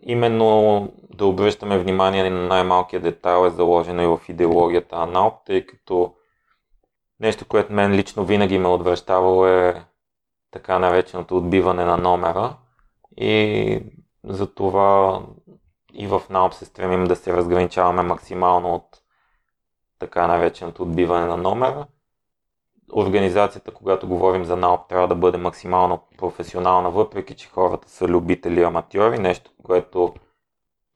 [0.03, 6.15] именно да обръщаме внимание на най-малкия детайл е заложено и в идеологията на тъй като
[7.21, 9.85] нещо, което мен лично винаги ме отвръщавало е
[10.51, 12.57] така нареченото отбиване на номера.
[13.17, 13.83] И
[14.25, 15.21] за това
[15.95, 18.87] и в НАОП се стремим да се разграничаваме максимално от
[19.99, 21.87] така нареченото отбиване на номера.
[22.93, 28.63] Организацията, когато говорим за НАОП, трябва да бъде максимално професионална, въпреки че хората са любители
[28.63, 30.15] аматьори, нещо, което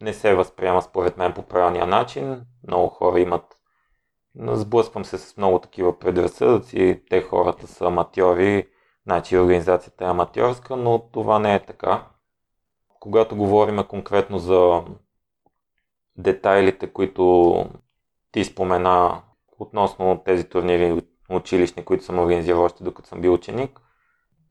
[0.05, 2.43] не се възприема според мен по правилния начин.
[2.69, 3.55] Много хора имат
[4.39, 8.69] Сблъсквам се с много такива предразсъдъци, те хората са аматьори,
[9.07, 12.07] значи организацията е аматьорска, но това не е така.
[13.01, 14.83] Когато говорим конкретно за
[16.17, 17.65] детайлите, които
[18.33, 19.23] ти спомена
[19.59, 23.81] относно тези турнири училищни, които съм организирал още докато съм бил ученик.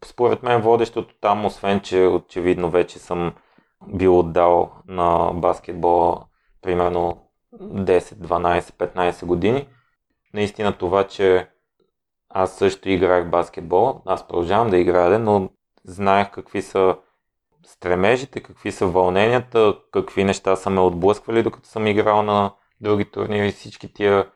[0.06, 3.34] Според мен водещото там, освен че очевидно вече съм
[3.88, 6.26] бил отдал на баскетбола
[6.62, 9.68] примерно 10, 12, 15 години,
[10.34, 11.50] наистина това, че
[12.30, 15.50] аз също играх баскетбол, аз продължавам да играя, но
[15.86, 16.98] знаех какви са
[17.66, 23.52] стремежите, какви са вълненията, какви неща са ме отблъсквали, докато съм играл на други турнири,
[23.52, 24.28] всички тия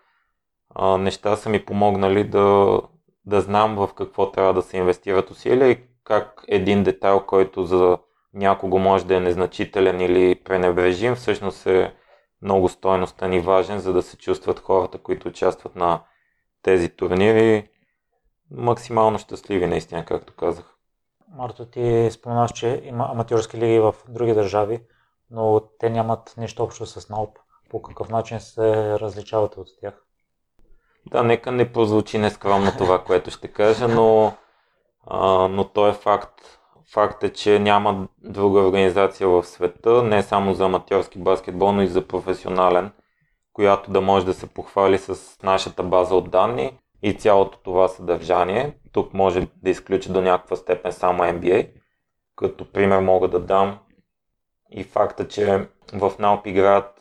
[0.76, 2.80] а, неща са ми помогнали да,
[3.26, 7.98] да знам в какво трябва да се инвестират усилия и как един детайл, който за
[8.34, 11.96] някого може да е незначителен или пренебрежим, всъщност е
[12.42, 16.04] много стойностен и важен, за да се чувстват хората, които участват на
[16.62, 17.70] тези турнири
[18.52, 20.74] максимално щастливи, наистина, както казах.
[21.36, 24.82] Марто, ти споменаш, че има аматьорски лиги в други държави,
[25.32, 27.38] но те нямат нищо общо с НАОП.
[27.70, 30.04] По какъв начин се различавате от тях?
[31.06, 34.34] Да, нека не прозвучи нескромно това, което ще кажа, но,
[35.08, 36.57] а, но то е факт.
[36.94, 41.88] Факт е, че няма друга организация в света, не само за аматьорски баскетбол, но и
[41.88, 42.92] за професионален,
[43.54, 48.78] която да може да се похвали с нашата база от данни и цялото това съдържание.
[48.92, 51.70] Тук може да изключи до някаква степен само NBA,
[52.36, 53.80] Като пример мога да дам
[54.72, 56.98] и факта, че в НАОП играят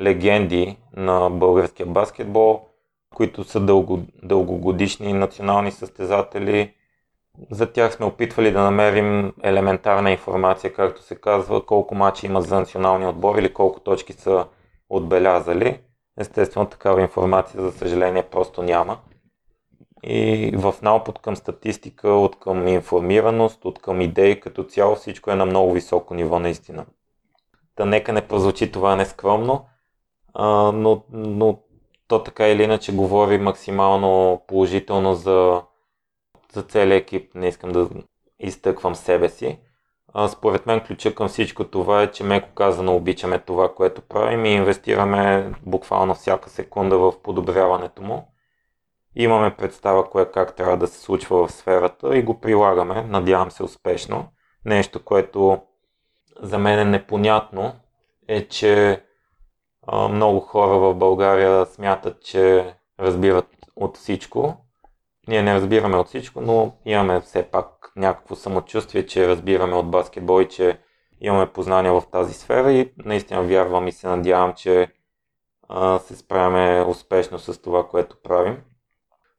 [0.00, 2.66] легенди на българския баскетбол,
[3.14, 6.74] които са дълго, дългогодишни национални състезатели.
[7.50, 12.60] За тях сме опитвали да намерим елементарна информация, както се казва, колко мачи има за
[12.60, 14.46] националния отбор или колко точки са
[14.88, 15.80] отбелязали.
[16.18, 18.98] Естествено, такава информация, за съжаление, просто няма.
[20.02, 25.30] И в НАОП от към статистика, от към информираност, от към идеи като цяло всичко
[25.30, 26.86] е на много високо ниво наистина.
[27.74, 29.66] Та нека не прозвучи това нескромно,
[30.34, 31.58] а, но, но
[32.08, 35.62] то така или иначе говори максимално положително за,
[36.56, 37.34] за целия екип.
[37.34, 37.88] Не искам да
[38.40, 39.58] изтъквам себе си.
[40.14, 44.44] А, според мен ключа към всичко това е, че меко казано обичаме това, което правим
[44.44, 48.28] и инвестираме буквално всяка секунда в подобряването му.
[49.14, 53.62] Имаме представа кое как трябва да се случва в сферата и го прилагаме, надявам се
[53.62, 54.28] успешно.
[54.64, 55.58] Нещо, което
[56.40, 57.72] за мен е непонятно,
[58.28, 59.02] е, че
[59.86, 64.65] а, много хора в България смятат, че разбират от всичко.
[65.28, 70.42] Ние не разбираме от всичко, но имаме все пак някакво самочувствие, че разбираме от баскетбол
[70.42, 70.78] и че
[71.20, 74.88] имаме познания в тази сфера и наистина вярвам и се надявам, че
[75.68, 78.62] а, се справяме успешно с това, което правим.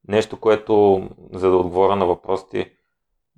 [0.08, 2.72] Нещо, което, за да отговоря на въпросите,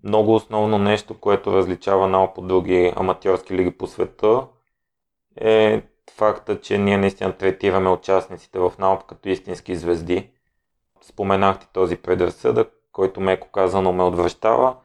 [0.04, 4.48] много основно нещо, което различава НАО по други аматьорски лиги по света,
[5.38, 5.82] е
[6.12, 10.32] факта, че ние наистина третираме участниците в НАОП като истински звезди.
[11.02, 14.76] Споменахте този предразсъдък, който меко казано ме отвръщава,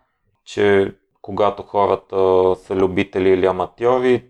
[0.44, 2.16] че когато хората
[2.56, 4.24] са любители или аматьори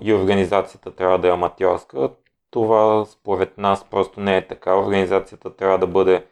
[0.00, 2.10] и организацията трябва да е аматьорска,
[2.50, 4.76] това според нас просто не е така.
[4.76, 6.26] Организацията трябва да бъде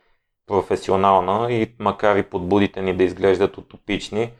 [0.47, 4.33] професионална и макар и подбудите ни да изглеждат утопични,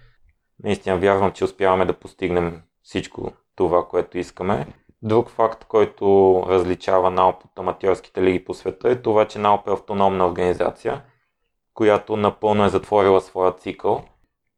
[0.63, 4.67] наистина вярвам, че успяваме да постигнем всичко това, което искаме.
[5.03, 9.73] Друг факт, който различава НАОП от аматьорските лиги по света е това, че НАОП е
[9.73, 11.03] автономна организация,
[11.75, 14.05] която напълно е затворила своя цикъл,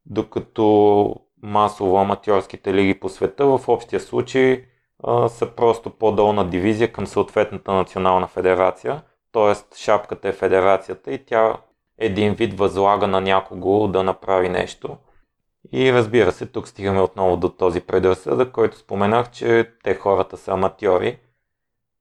[0.06, 4.64] докато масово аматьорските лиги по света в общия случай
[5.04, 9.76] а, са просто по-долна дивизия към съответната национална федерация, т.е.
[9.76, 11.56] шапката е федерацията и тя
[11.98, 14.96] един вид възлага на някого да направи нещо–
[15.72, 20.52] и разбира се, тук стигаме отново до този предразсъдък, който споменах, че те хората са
[20.52, 21.18] аматьори.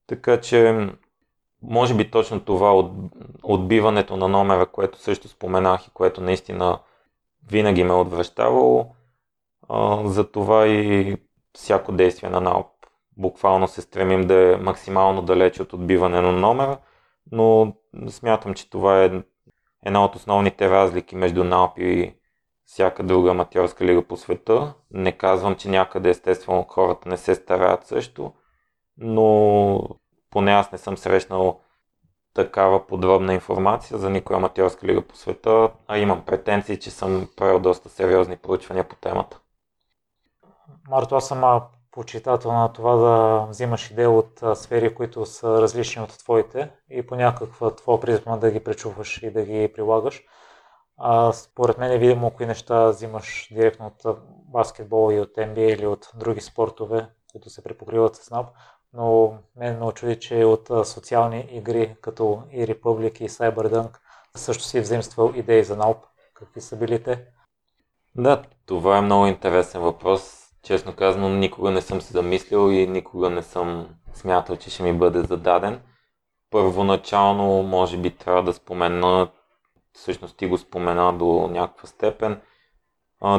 [0.08, 0.88] Така че,
[1.62, 2.92] може би точно това от,
[3.44, 6.80] отбиването на номера, което също споменах и което наистина
[7.50, 8.86] винаги ме е отвръщавало,
[10.04, 11.18] за това и
[11.54, 12.68] всяко действие на НАОП
[13.18, 16.78] буквално се стремим да е максимално далеч от отбиване на номера,
[17.32, 17.74] но
[18.10, 19.12] смятам, че това е
[19.86, 22.14] една от основните разлики между НАОП и
[22.68, 24.74] всяка друга аматьорска лига по света.
[24.92, 28.34] Не казвам, че някъде естествено хората не се стараят също,
[28.98, 29.82] но
[30.32, 31.60] поне аз не съм срещнал
[32.34, 37.60] такава подробна информация за никоя аматьорска лига по света, а имам претенции, че съм правил
[37.60, 39.40] доста сериозни проучвания по темата.
[40.90, 46.18] Марто, аз съм почитател на това да взимаш идеи от сфери, които са различни от
[46.18, 50.24] твоите и по някаква твоя призма да ги пречуваш и да ги прилагаш.
[50.98, 55.88] А, според мен е видимо кои неща взимаш директно от баскетбол и от NBA или
[55.88, 58.48] от други спортове, които се препокриват с НАП,
[58.94, 63.98] но мен ме очуди, че от социални игри, като и Republic и Cyberdunk,
[64.36, 65.98] също си взаимствал идеи за НАУП.
[66.34, 67.26] Какви са били те?
[68.16, 70.48] Да, това е много интересен въпрос.
[70.64, 74.94] Честно казано, никога не съм се замислил и никога не съм смятал, че ще ми
[74.94, 75.82] бъде зададен.
[76.50, 79.32] Първоначално, може би, трябва да спомена,
[79.98, 82.42] всъщност ти го спомена до някаква степен.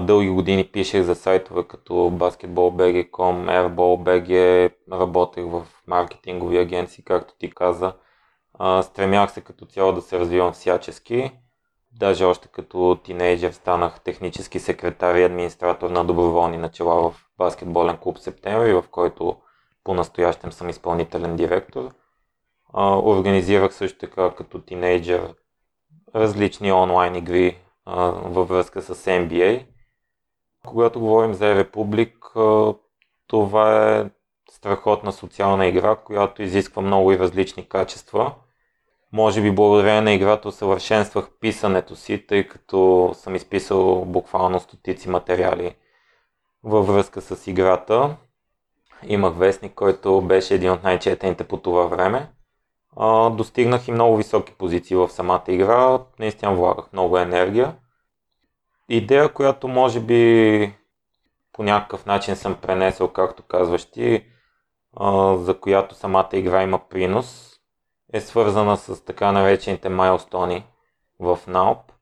[0.00, 7.92] Дълги години пишех за сайтове като basketball.bg.com, airball.bg, работех в маркетингови агенции, както ти каза.
[8.82, 11.32] Стремях се като цяло да се развивам всячески.
[11.92, 18.18] Даже още като тинейджер станах технически секретар и администратор на доброволни начала в баскетболен клуб
[18.18, 19.36] Септември, в който
[19.84, 21.90] по-настоящем съм изпълнителен директор.
[23.04, 25.34] Организирах също така като тинейджер
[26.14, 29.66] различни онлайн игри а, във връзка с NBA.
[30.66, 32.26] Когато говорим за Републик,
[33.26, 34.10] това е
[34.50, 38.34] страхотна социална игра, която изисква много и различни качества.
[39.12, 45.76] Може би благодарение на играта усъвършенствах писането си, тъй като съм изписал буквално стотици материали
[46.64, 48.16] във връзка с играта.
[49.06, 52.28] Имах вестник, който беше един от най-четените по това време
[53.32, 55.98] достигнах и много високи позиции в самата игра.
[56.18, 57.76] Наистина влагах много енергия.
[58.88, 60.74] Идея, която може би
[61.52, 64.26] по някакъв начин съм пренесъл, както казваш ти,
[65.34, 67.54] за която самата игра има принос,
[68.12, 70.66] е свързана с така наречените майлстони
[71.20, 71.92] в НАОП.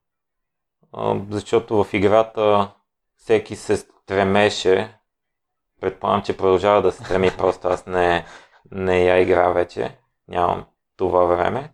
[1.31, 2.71] Защото в играта
[3.17, 4.99] всеки се стремеше,
[5.81, 8.25] предполагам, че продължава да се стреми, просто аз не,
[8.71, 10.65] не я игра вече, нямам
[10.97, 11.73] това време.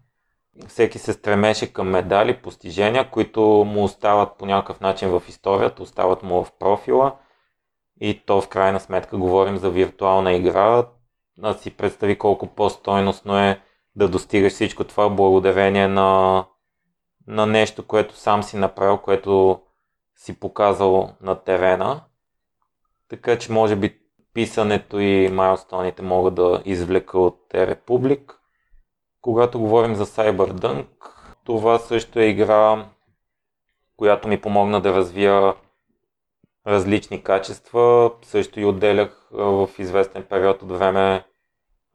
[0.69, 6.23] Всеки се стремеше към медали, постижения, които му остават по някакъв начин в историята, остават
[6.23, 7.17] му в профила
[8.01, 10.87] и то в крайна сметка говорим за виртуална игра.
[11.39, 13.61] Да си представи колко по-стойностно е
[13.97, 16.45] да достигаш всичко това благодарение на,
[17.27, 19.61] на нещо, което сам си направил, което
[20.17, 22.01] си показал на терена.
[23.09, 23.99] Така че може би
[24.35, 28.42] писането и майлстоните могат да извлека от Републик.
[29.23, 30.87] Когато говорим за Cyberdunk,
[31.45, 32.87] това също е игра,
[33.97, 35.55] която ми помогна да развия
[36.67, 38.13] различни качества.
[38.23, 41.25] Също и отделях в известен период от време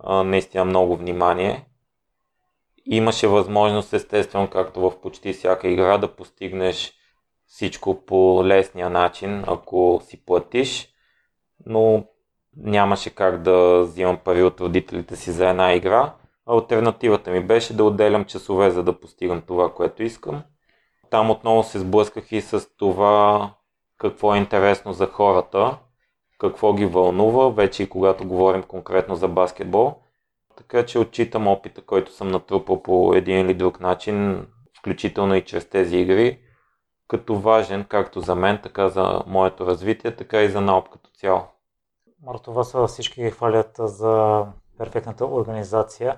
[0.09, 1.65] наистина много внимание.
[2.85, 6.93] Имаше възможност, естествено, както в почти всяка игра, да постигнеш
[7.45, 10.89] всичко по лесния начин, ако си платиш,
[11.65, 12.05] но
[12.57, 16.13] нямаше как да взимам пари от родителите си за една игра.
[16.47, 20.43] Альтернативата ми беше да отделям часове, за да постигам това, което искам.
[21.09, 23.49] Там отново се сблъсках и с това
[23.97, 25.77] какво е интересно за хората,
[26.39, 29.95] какво ги вълнува, вече и когато говорим конкретно за баскетбол.
[30.55, 34.47] Така че отчитам опита, който съм натрупал по един или друг начин,
[34.79, 36.39] включително и чрез тези игри,
[37.07, 41.41] като важен както за мен, така за моето развитие, така и за наук като цяло.
[42.23, 44.45] Марто, вас всички ги хвалят за
[44.77, 46.17] перфектната организация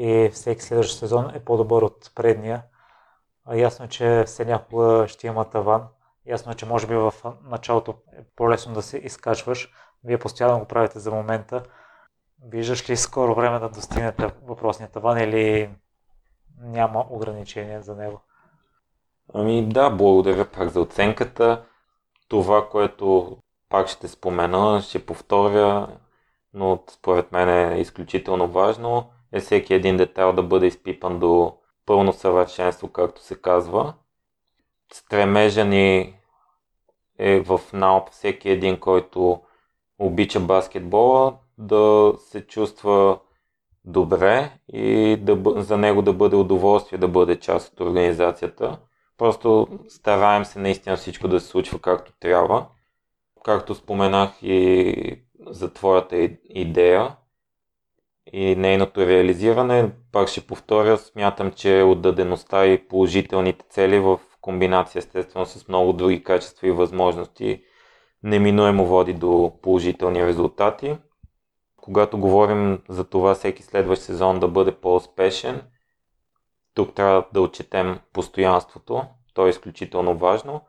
[0.00, 2.62] и всеки следващ сезон е по-добър от предния.
[3.54, 5.86] Ясно е, че все някога ще има таван.
[6.26, 9.72] Ясно е, че може би в началото е по-лесно да се изкачваш.
[10.04, 11.62] Вие постоянно го правите за момента.
[12.44, 15.70] Виждаш ли скоро време да достигнете въпросния таван или
[16.60, 18.20] няма ограничения за него?
[19.34, 21.64] Ами да, благодаря пак за оценката.
[22.28, 23.36] Това, което
[23.68, 25.98] пак ще спомена, ще повторя,
[26.54, 31.56] но според мен е изключително важно, е всеки един детайл да бъде изпипан до
[31.86, 33.94] пълно съвършенство, както се казва.
[34.92, 36.14] Стремежа ни
[37.18, 39.42] е в НАОП всеки един, който
[39.98, 43.18] обича баскетбола, да се чувства
[43.84, 48.78] добре и да, за него да бъде удоволствие да бъде част от организацията.
[49.18, 52.66] Просто стараем се наистина всичко да се случва както трябва.
[53.44, 57.16] Както споменах и за твоята идея
[58.32, 65.46] и нейното реализиране, пак ще повторя, смятам, че отдадеността и положителните цели в комбинация естествено
[65.46, 67.62] с много други качества и възможности
[68.22, 70.96] неминуемо води до положителни резултати.
[71.76, 75.62] Когато говорим за това всеки следващ сезон да бъде по-успешен,
[76.74, 79.02] тук трябва да отчетем постоянството.
[79.34, 80.60] То е изключително важно.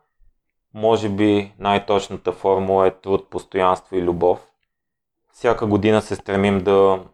[0.74, 4.46] Може би най-точната формула е труд, постоянство и любов.
[5.32, 7.04] Всяка година се стремим да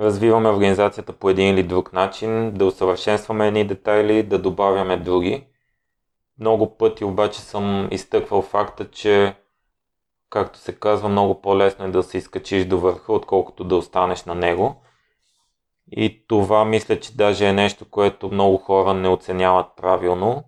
[0.00, 5.46] развиваме организацията по един или друг начин, да усъвършенстваме едни детайли, да добавяме други.
[6.38, 9.34] Много пъти обаче съм изтъквал факта, че
[10.30, 14.34] както се казва, много по-лесно е да се изкачиш до върха, отколкото да останеш на
[14.34, 14.82] него.
[15.90, 20.44] И това мисля, че даже е нещо, което много хора не оценяват правилно.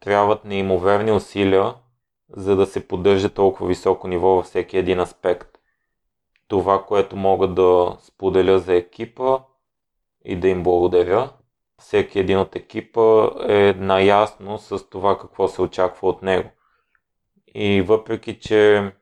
[0.00, 1.74] Трябват неимоверни усилия,
[2.28, 5.59] за да се поддържа толкова високо ниво във всеки един аспект.
[6.50, 9.38] Това, което мога да споделя за екипа
[10.24, 11.30] и да им благодаря.
[11.78, 16.50] Всеки един от екипа е наясно с това какво се очаква от него.
[17.54, 18.92] И въпреки, че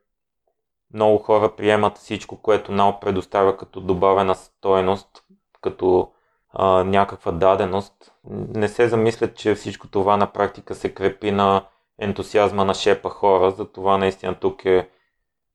[0.95, 5.25] много хора приемат всичко, което НАО предоставя като добавена стоеност,
[5.61, 6.13] като
[6.51, 8.15] а, някаква даденост,
[8.55, 11.67] не се замислят, че всичко това на практика се крепи на
[11.99, 13.51] ентусиазма на шепа хора.
[13.51, 14.89] Затова наистина тук е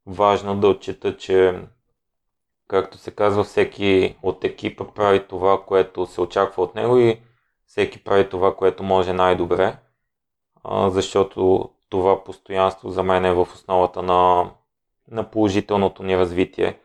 [0.06, 1.62] важно да отчита, че
[2.68, 7.22] както се казва, всеки от екипа прави това, което се очаква от него и
[7.66, 9.76] всеки прави това, което може най-добре,
[10.88, 14.52] защото това постоянство за мен е в основата на,
[15.12, 16.80] на положителното ни развитие.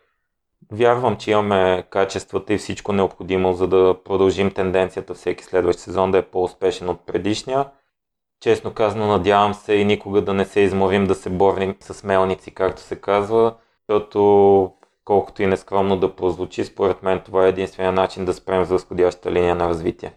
[0.73, 6.19] Вярвам, че имаме качествата и всичко необходимо, за да продължим тенденцията всеки следващ сезон да
[6.19, 7.71] е по-успешен от предишния.
[8.41, 12.55] Честно казано, надявам се и никога да не се изморим да се борим с мелници,
[12.55, 13.55] както се казва,
[13.89, 14.73] защото
[15.09, 19.33] колкото и нескромно да прозвучи, според мен това е единствения начин да спрем за възходящата
[19.33, 20.15] линия на развитие.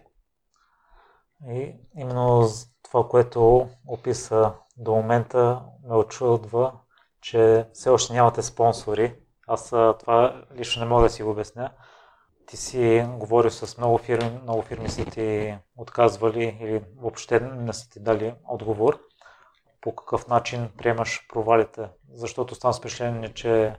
[1.48, 2.48] И именно
[2.82, 6.72] това, което описа до момента, ме очудва
[7.22, 9.14] че все още нямате спонсори.
[9.46, 9.68] Аз
[10.00, 11.70] това лично не мога да си го обясня.
[12.46, 17.90] Ти си говорил с много фирми, много фирми са ти отказвали или въобще не са
[17.90, 18.98] ти дали отговор.
[19.80, 21.88] По какъв начин приемаш провалите?
[22.14, 23.76] Защото ставам с че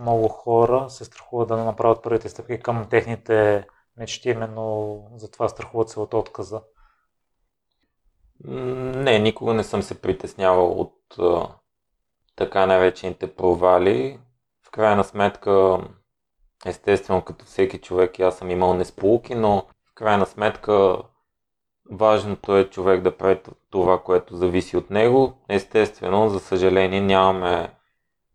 [0.00, 6.00] много хора се страхуват да направят първите стъпки към техните мечти, именно затова страхуват се
[6.00, 6.62] от отказа.
[8.44, 10.94] Не, никога не съм се притеснявал от
[12.36, 14.20] така наречените провали.
[14.66, 15.78] В крайна сметка,
[16.66, 20.98] естествено, като всеки човек, аз съм имал несполуки, но в крайна сметка
[21.90, 23.40] важното е човек да прави
[23.70, 25.32] това, което зависи от него.
[25.48, 27.77] Естествено, за съжаление, нямаме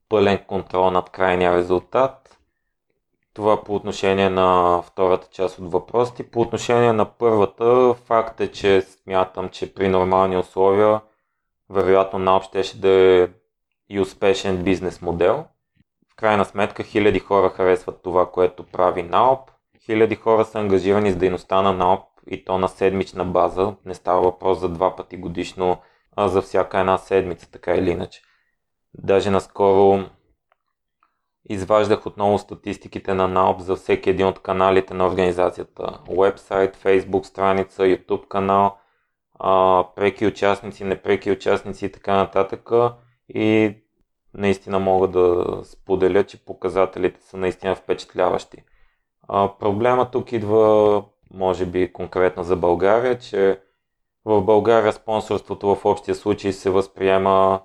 [0.09, 2.37] пълен контрол над крайния резултат.
[3.33, 6.31] Това по отношение на втората част от въпросите.
[6.31, 11.01] По отношение на първата, факт е, че смятам, че при нормални условия,
[11.69, 13.27] вероятно НАОП ще да е
[13.89, 15.45] и успешен бизнес модел.
[16.13, 19.51] В крайна сметка хиляди хора харесват това, което прави НАОП.
[19.85, 23.75] Хиляди хора са ангажирани с дейността на НАОП и то на седмична база.
[23.85, 25.77] Не става въпрос за два пъти годишно,
[26.15, 28.21] а за всяка една седмица, така или иначе.
[28.97, 30.05] Даже наскоро
[31.49, 35.99] изваждах отново статистиките на НАОП за всеки един от каналите на организацията.
[36.07, 38.77] Уебсайт, фейсбук страница, ютуб канал,
[39.95, 42.69] преки участници, непреки участници и така нататък.
[43.29, 43.75] И
[44.33, 48.57] наистина мога да споделя, че показателите са наистина впечатляващи.
[49.59, 53.61] проблема тук идва, може би конкретно за България, че
[54.25, 57.61] в България спонсорството в общия случай се възприема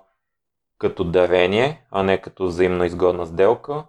[0.79, 3.83] като дарение, а не като взаимно изгодна сделка.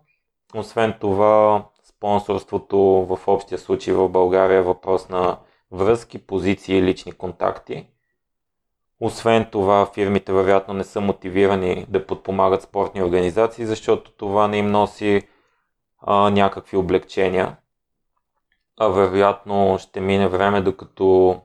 [0.55, 5.39] Освен това, спонсорството в общия случай в България е въпрос на
[5.73, 7.87] връзки, позиции и лични контакти.
[9.01, 14.67] Освен това, фирмите вероятно не са мотивирани да подпомагат спортни организации, защото това не им
[14.67, 15.23] носи
[15.99, 17.57] а, някакви облегчения.
[18.79, 21.41] А вероятно ще мине време, докато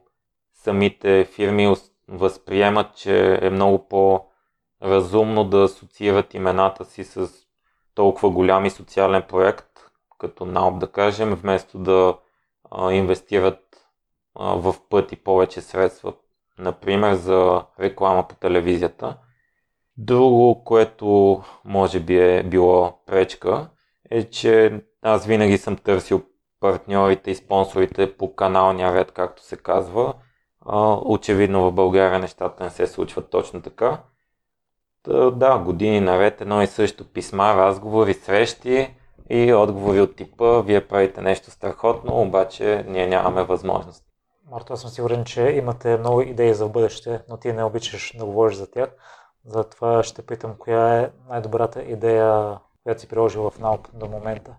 [0.53, 1.75] самите фирми
[2.07, 4.25] възприемат, че е много по-
[4.85, 7.29] разумно да асоциират имената си с
[7.95, 9.67] толкова голям и социален проект,
[10.19, 12.17] като НАОП да кажем, вместо да
[12.71, 13.59] а, инвестират
[14.35, 16.13] а, в пъти повече средства,
[16.59, 19.17] например за реклама по телевизията.
[19.97, 23.69] Друго, което може би е било пречка,
[24.11, 26.23] е, че аз винаги съм търсил
[26.59, 30.13] партньорите и спонсорите по каналния ред, както се казва.
[30.65, 34.03] А, очевидно в България нещата не се случват точно така.
[35.07, 38.95] Да, години наред едно и също писма, разговори, срещи
[39.29, 44.03] и отговори от типа вие правите нещо страхотно, обаче ние нямаме възможност.
[44.51, 48.25] Марто, аз съм сигурен, че имате много идеи за бъдеще, но ти не обичаш да
[48.25, 48.89] говориш за тях.
[49.45, 54.55] Затова ще питам, коя е най-добрата идея, която си приложил в НАУП до момента?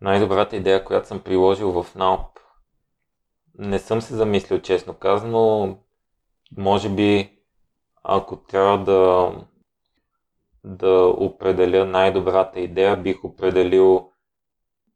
[0.00, 2.38] Най-добрата идея, която съм приложил в НАУП,
[3.58, 5.76] не съм се замислил, честно казано.
[6.56, 7.37] Може би
[8.02, 9.32] ако трябва да,
[10.64, 14.10] да определя най-добрата идея, бих определил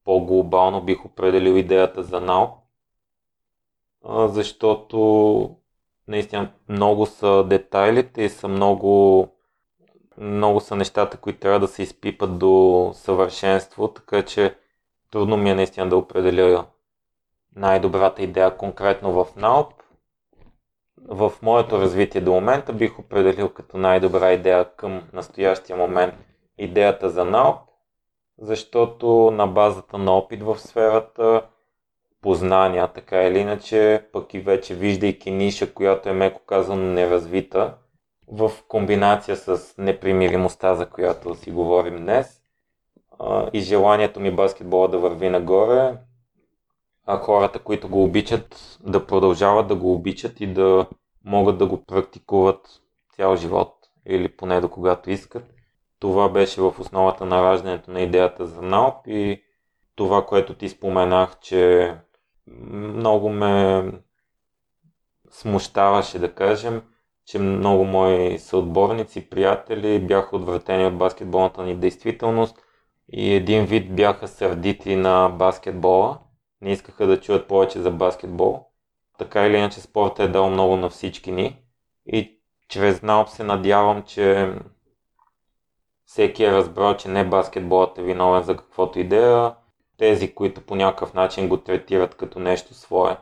[0.05, 2.59] по-глобално, бих определил идеята за наук,
[4.09, 5.57] защото
[6.09, 9.29] наистина много са детайлите и са много,
[10.19, 14.57] много са нещата, които трябва да се изпипат до съвършенство, така че
[15.11, 16.67] трудно ми е наистина да определя
[17.57, 19.82] най-добрата идея конкретно в НАОП
[21.09, 26.15] в моето развитие до момента бих определил като най-добра идея към настоящия момент
[26.59, 27.59] идеята за НАОП,
[28.39, 31.43] защото на базата на опит в сферата,
[32.23, 37.75] познания, така или иначе, пък и вече виждайки ниша, която е меко казано неразвита,
[38.29, 42.43] в комбинация с непримиримостта, за която си говорим днес,
[43.53, 45.95] и желанието ми баскетбола да върви нагоре,
[47.07, 50.87] хората, които го обичат, да продължават да го обичат и да
[51.25, 52.83] могат да го практикуват
[53.17, 53.75] цял живот
[54.07, 55.55] или поне до когато искат.
[55.99, 59.43] Това беше в основата на раждането на идеята за НАОП и
[59.95, 61.95] това, което ти споменах, че
[62.47, 63.85] много ме
[65.31, 66.83] смущаваше, да кажем,
[67.27, 72.57] че много мои съотборници, приятели бяха отвратени от баскетболната ни действителност
[73.13, 76.19] и един вид бяха сърдити на баскетбола
[76.63, 78.67] не искаха да чуят повече за баскетбол.
[79.19, 81.59] Така или иначе спорта е дал много на всички ни
[82.07, 82.39] и
[82.69, 84.53] чрез НАОП се надявам, че
[86.05, 89.55] всеки е разбрал, че не баскетболът е виновен за каквото идея,
[89.99, 93.17] тези, които по някакъв начин го третират като нещо свое.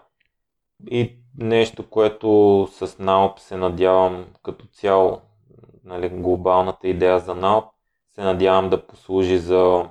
[0.91, 5.21] И нещо, което с НАОП се надявам като цяло,
[5.85, 7.65] нали, глобалната идея за НАОП,
[8.11, 9.89] се надявам да послужи за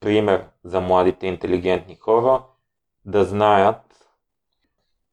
[0.00, 2.42] пример за младите интелигентни хора,
[3.06, 3.80] да знаят,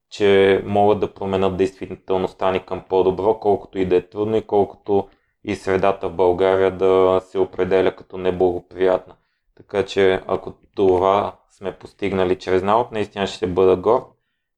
[0.10, 5.08] че могат да променят действителността ни към по-добро, колкото и да е трудно и колкото
[5.44, 9.16] и средата в България да се определя като неблагоприятна.
[9.56, 14.06] Така че ако това сме постигнали чрез наут, наистина ще бъда горд.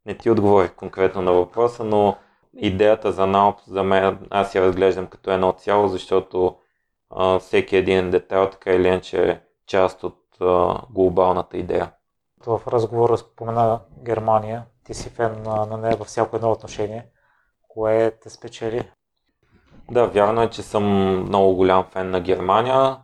[0.05, 2.15] Не ти отговорих конкретно на въпроса, но
[2.57, 6.55] идеята за НАОП за мен аз я разглеждам като едно цяло, защото
[7.09, 11.91] а, всеки един детайл така или иначе е част от а, глобалната идея.
[12.45, 14.65] В разговора спомена Германия.
[14.83, 17.05] Ти си фен на, на нея във всяко едно отношение.
[17.67, 18.89] Кое те спечели?
[19.91, 20.83] Да, вярно е, че съм
[21.21, 22.97] много голям фен на Германия.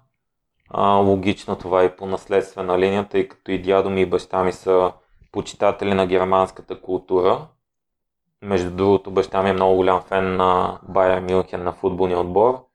[0.70, 4.52] А, логично това е по наследствена линия, тъй като и дядо ми и баща ми
[4.52, 4.92] са
[5.32, 7.48] почитатели на германската култура.
[8.42, 12.66] Между другото, баща ми е много голям фен на Байер Мюнхен на футболния отбор.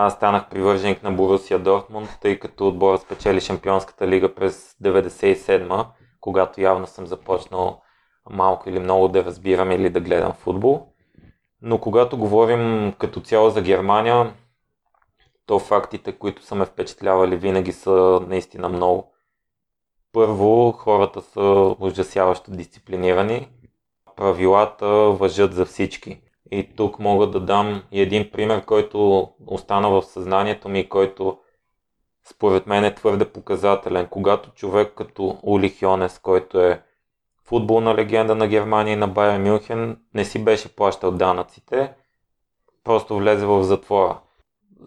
[0.00, 5.86] Аз станах привърженик на Борусия Дортмунд, тъй като отбора спечели Шампионската лига през 97
[6.20, 7.82] когато явно съм започнал
[8.30, 10.86] малко или много да разбирам или да гледам футбол.
[11.62, 14.34] Но когато говорим като цяло за Германия,
[15.46, 19.12] то фактите, които са ме впечатлявали винаги са наистина много.
[20.12, 23.48] Първо, хората са ужасяващо дисциплинирани.
[24.16, 26.20] Правилата въжат за всички.
[26.50, 31.38] И тук мога да дам и един пример, който остана в съзнанието ми, който
[32.30, 34.06] според мен е твърде показателен.
[34.06, 36.82] Когато човек като Ули Хионес, който е
[37.44, 41.92] футболна легенда на Германия и на Байер Мюнхен, не си беше плащал данъците,
[42.84, 44.20] просто влезе в затвора.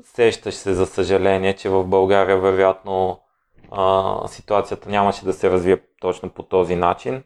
[0.03, 3.20] Сещаш се за съжаление, че в България вероятно
[3.72, 7.24] а, ситуацията нямаше да се развие точно по този начин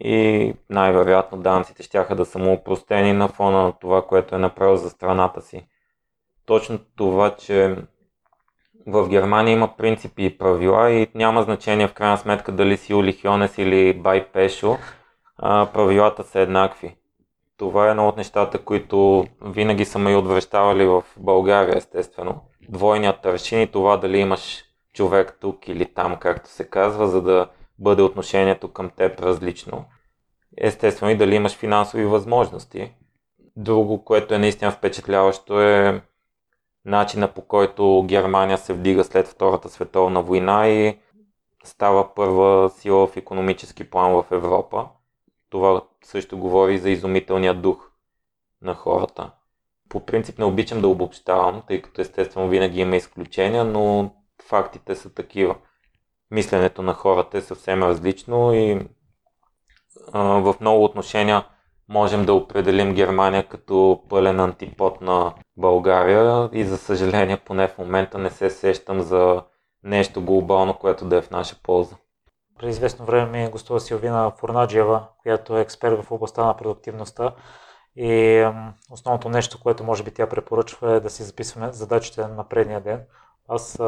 [0.00, 4.76] и най-вероятно данците ще да са му упростени на фона на това, което е направил
[4.76, 5.66] за страната си.
[6.46, 7.76] Точно това, че
[8.86, 13.12] в Германия има принципи и правила и няма значение в крайна сметка дали си Ули
[13.12, 14.78] Хионес или Бай Пешо,
[15.38, 16.96] а, правилата са еднакви.
[17.56, 22.40] Това е едно от нещата, които винаги са ме и отвръщавали в България, естествено.
[22.68, 27.48] Двойният тършин и това дали имаш човек тук или там, както се казва, за да
[27.80, 29.84] бъде отношението към теб различно.
[30.56, 32.92] Естествено и дали имаш финансови възможности.
[33.56, 36.02] Друго, което е наистина впечатляващо е
[36.84, 40.98] начина по който Германия се вдига след Втората световна война и
[41.64, 44.86] става първа сила в економически план в Европа.
[45.50, 47.90] Това също говори за изумителния дух
[48.62, 49.30] на хората.
[49.88, 54.14] По принцип не обичам да обобщавам, тъй като естествено винаги има изключения, но
[54.48, 55.56] фактите са такива.
[56.30, 58.88] Мисленето на хората е съвсем различно и
[60.14, 61.44] в много отношения
[61.88, 68.18] можем да определим Германия като пълен антипод на България и за съжаление поне в момента
[68.18, 69.42] не се сещам за
[69.82, 71.96] нещо глобално, което да е в наша полза.
[72.58, 77.34] При известно време ми гостува Силвина Фурнаджиева, която е експерт в областта на продуктивността
[77.96, 78.44] и
[78.90, 83.02] основното нещо, което може би тя препоръчва е да си записваме задачите на предния ден.
[83.48, 83.78] Аз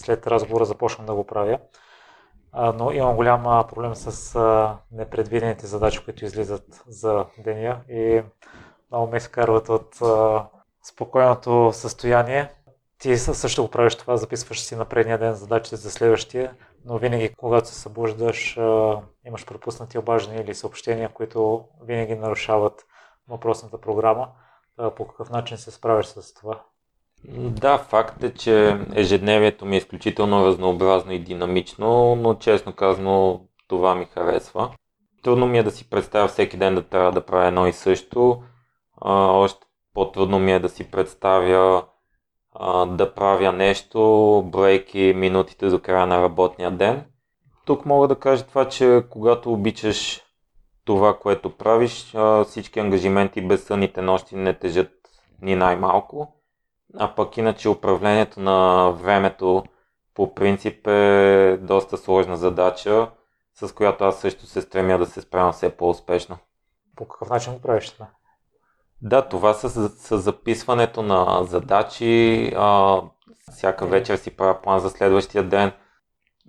[0.00, 1.58] след разговора започвам да го правя
[2.52, 8.22] но имам голям проблем с непредвидените задачи, които излизат за деня и
[8.90, 9.96] много ме изкарват от
[10.82, 12.52] спокойното състояние.
[12.98, 17.34] Ти също го правиш това, записваш си на предния ден задачите за следващия, но винаги,
[17.34, 18.56] когато се събуждаш,
[19.26, 22.86] имаш пропуснати обаждания или съобщения, които винаги нарушават
[23.28, 24.28] въпросната програма.
[24.96, 26.62] По какъв начин се справиш с това?
[27.28, 33.94] Да, факт е, че ежедневието ми е изключително разнообразно и динамично, но честно казано това
[33.94, 34.70] ми харесва.
[35.22, 38.42] Трудно ми е да си представя всеки ден да трябва да правя едно и също.
[39.00, 41.84] А, още по-трудно ми е да си представя
[42.52, 47.04] а, да правя нещо, брейки минутите до края на работния ден.
[47.64, 50.20] Тук мога да кажа това, че когато обичаш
[50.84, 54.90] това, което правиш, а, всички ангажименти без съните нощи не тежат
[55.42, 56.39] ни най-малко
[56.98, 59.64] а пък иначе управлението на времето
[60.14, 63.10] по принцип е доста сложна задача,
[63.54, 66.38] с която аз също се стремя да се справям все по-успешно.
[66.96, 68.06] По какъв начин го правиш това?
[69.02, 72.52] Да, това с, с записването на задачи.
[72.56, 73.00] А,
[73.52, 75.72] всяка вечер си правя план за следващия ден.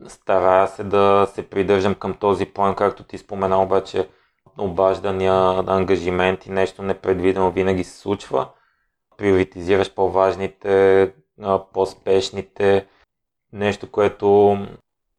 [0.08, 4.10] Старая се да се придържам към този план, както ти спомена, обаче
[4.58, 8.48] обаждания, ангажименти, нещо непредвидено винаги се случва
[9.22, 11.14] приоритизираш по-важните,
[11.74, 12.88] по-спешните.
[13.54, 14.58] Нещо, което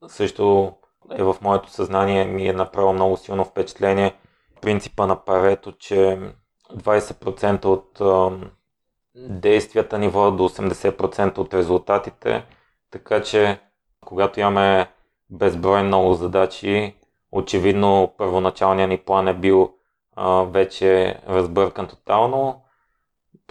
[0.07, 0.73] също
[1.13, 4.15] е в моето съзнание ми е направило много силно впечатление.
[4.61, 6.19] Принципа на Парето, че
[6.75, 8.01] 20% от
[9.17, 12.45] действията ни водят до 80% от резултатите,
[12.91, 13.61] така че
[14.07, 14.91] когато имаме
[15.31, 16.97] безброй много задачи,
[17.33, 19.75] очевидно първоначалният ни план е бил
[20.17, 22.62] а, вече разбъркан тотално.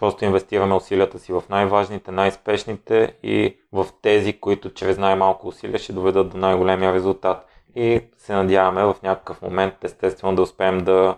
[0.01, 5.93] Просто инвестираме усилията си в най-важните, най-спешните и в тези, които чрез най-малко усилия ще
[5.93, 7.45] доведат до най-големия резултат.
[7.75, 11.17] И се надяваме в някакъв момент, естествено, да успеем да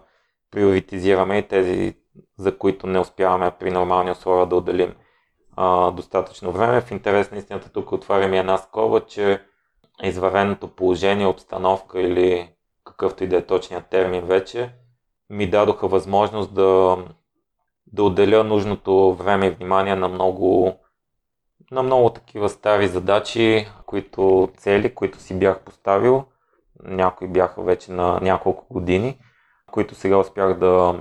[0.51, 1.95] приоритизираме и тези,
[2.37, 4.95] за които не успяваме при нормални условия да отделим
[5.55, 6.81] а, достатъчно време.
[6.81, 9.41] В интерес на истината тук отварям и една скоба, че
[10.03, 12.49] извареното положение, обстановка или
[12.85, 14.73] какъвто и да е точният термин вече,
[15.29, 16.97] ми дадоха възможност да,
[17.93, 20.73] да отделя нужното време и внимание на много,
[21.71, 26.23] на много такива стари задачи, които цели, които си бях поставил.
[26.83, 29.19] Някои бяха вече на няколко години,
[29.71, 30.99] които сега успях да,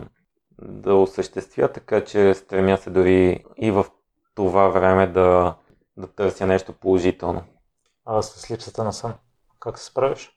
[0.62, 3.86] да осъществя, така че стремя се дори и в
[4.34, 5.54] това време да,
[5.96, 7.42] да търся нещо положително.
[8.04, 9.14] А с липсата на сън,
[9.60, 10.30] как се справиш?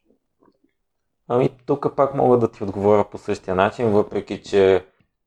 [1.27, 4.85] Ами тук пак мога да ти отговоря по същия начин, въпреки че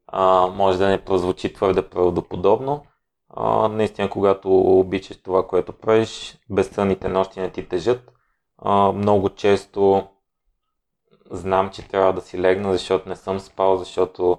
[0.09, 2.85] а, може да не прозвучи твърде правдоподобно.
[3.29, 8.13] А, наистина, когато обичаш това, което правиш, безсънните нощи не ти тежат.
[8.59, 10.09] А, много често
[11.31, 14.39] знам, че трябва да си легна, защото не съм спал, защото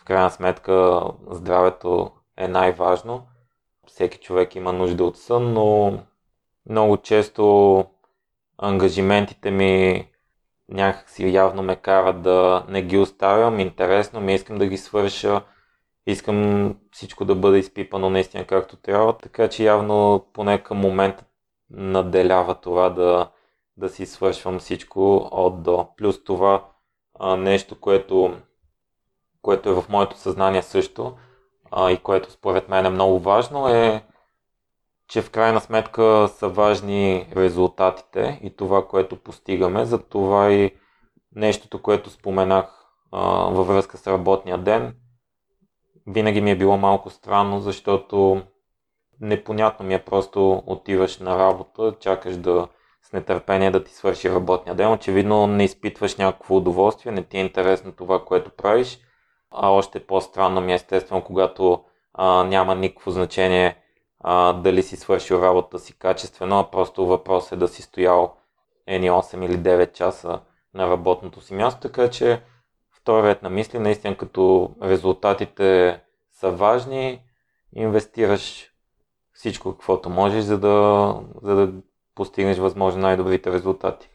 [0.00, 3.26] в крайна сметка здравето е най-важно.
[3.86, 5.98] Всеки човек има нужда от сън, но
[6.70, 7.84] много често
[8.58, 10.04] ангажиментите ми
[10.68, 13.60] някакси явно ме карат да не ги оставям.
[13.60, 15.42] Интересно ми, искам да ги свърша.
[16.06, 19.18] Искам всичко да бъде изпипано наистина както трябва.
[19.18, 21.24] Така че явно поне към момента
[21.70, 23.30] наделява това да,
[23.76, 25.88] да си свършвам всичко от до.
[25.96, 26.64] Плюс това
[27.18, 28.36] а, нещо, което,
[29.42, 31.16] което е в моето съзнание също
[31.70, 34.04] а, и което според мен е много важно е
[35.08, 39.84] че в крайна сметка са важни резултатите и това, което постигаме.
[39.84, 40.70] Затова и
[41.34, 44.94] нещото, което споменах а, във връзка с работния ден,
[46.06, 48.42] винаги ми е било малко странно, защото
[49.20, 52.68] непонятно ми е просто отиваш на работа, чакаш да
[53.02, 54.92] с нетърпение да ти свърши работния ден.
[54.92, 58.98] Очевидно не изпитваш някакво удоволствие, не ти е интересно това, което правиш.
[59.50, 61.84] А още по-странно ми е естествено, когато
[62.14, 63.76] а, няма никакво значение
[64.20, 68.36] а, дали си свършил работата си качествено, а просто въпрос е да си стоял
[68.86, 70.40] ени 8 или 9 часа
[70.74, 72.42] на работното си място, така че
[72.90, 76.00] втори на мисли, наистина като резултатите
[76.32, 77.22] са важни,
[77.72, 78.72] инвестираш
[79.32, 81.72] всичко каквото можеш, за да, за да
[82.14, 84.10] постигнеш възможно най-добрите резултати.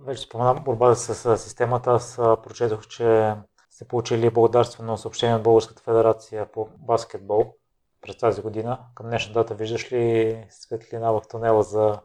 [0.00, 1.90] Вече спомена борба с системата.
[1.90, 3.34] Аз прочетох, че
[3.70, 7.54] сте получили благодарствено съобщение от Българската федерация по баскетбол
[8.04, 8.78] през тази година.
[8.94, 12.00] Към днешна дата виждаш ли светлина в тунела за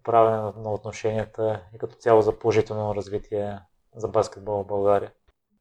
[0.00, 3.58] управяне на отношенията и като цяло за положително развитие
[3.96, 5.12] за баскетбол в България?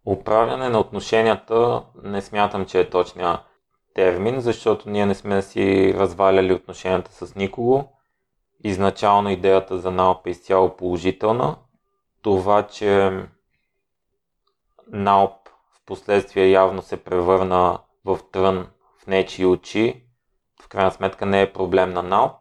[0.05, 3.41] Управяне на отношенията не смятам, че е точния
[3.93, 7.89] термин, защото ние не сме си разваляли отношенията с никого.
[8.63, 11.55] Изначално идеята за НАОП е изцяло положителна.
[12.21, 13.11] Това, че
[14.87, 18.67] НАОП в последствие явно се превърна в трън
[19.03, 20.03] в нечи очи,
[20.61, 22.31] в крайна сметка не е проблем на НАОП.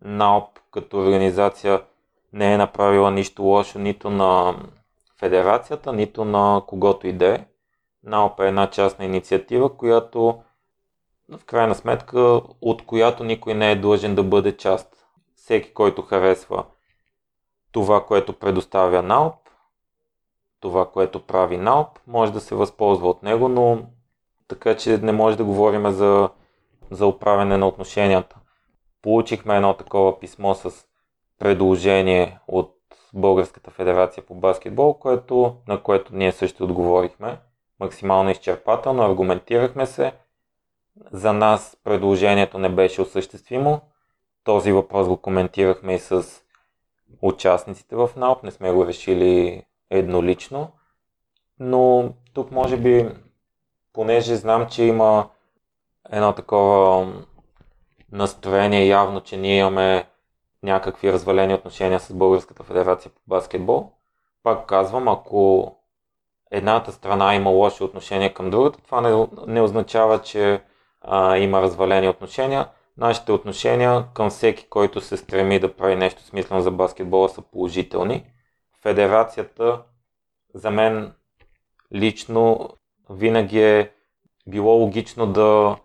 [0.00, 1.82] НАОП като организация
[2.32, 4.56] не е направила нищо лошо нито на
[5.18, 7.46] федерацията, нито на когото и да е.
[8.02, 10.42] НАОП е една частна инициатива, която
[11.28, 15.06] в крайна сметка от която никой не е длъжен да бъде част.
[15.36, 16.64] Всеки, който харесва
[17.72, 19.34] това, което предоставя НАОП,
[20.60, 23.82] това, което прави НАОП, може да се възползва от него, но
[24.52, 26.28] така че не може да говорим за,
[26.90, 28.36] за управяне на отношенията.
[29.02, 30.70] Получихме едно такова писмо с
[31.38, 32.76] предложение от
[33.14, 37.38] Българската федерация по баскетбол, което, на което ние също отговорихме
[37.80, 40.12] максимално изчерпателно, аргументирахме се.
[41.12, 43.80] За нас предложението не беше осъществимо.
[44.44, 46.26] Този въпрос го коментирахме и с
[47.22, 50.72] участниците в НАОП, не сме го решили еднолично.
[51.58, 53.08] Но тук може би
[53.92, 55.28] понеже знам, че има
[56.10, 57.12] едно такова
[58.12, 60.08] настроение явно, че ние имаме
[60.62, 63.90] някакви развалени отношения с Българската федерация по баскетбол.
[64.42, 65.72] Пак казвам, ако
[66.50, 70.62] едната страна има лоши отношения към другата, това не, не означава, че
[71.00, 72.68] а, има развалени отношения.
[72.96, 78.24] Нашите отношения към всеки, който се стреми да прави нещо смислено за баскетбола са положителни.
[78.82, 79.82] Федерацията
[80.54, 81.12] за мен
[81.94, 82.68] лично
[83.12, 83.90] винаги е
[84.46, 85.76] било логично да,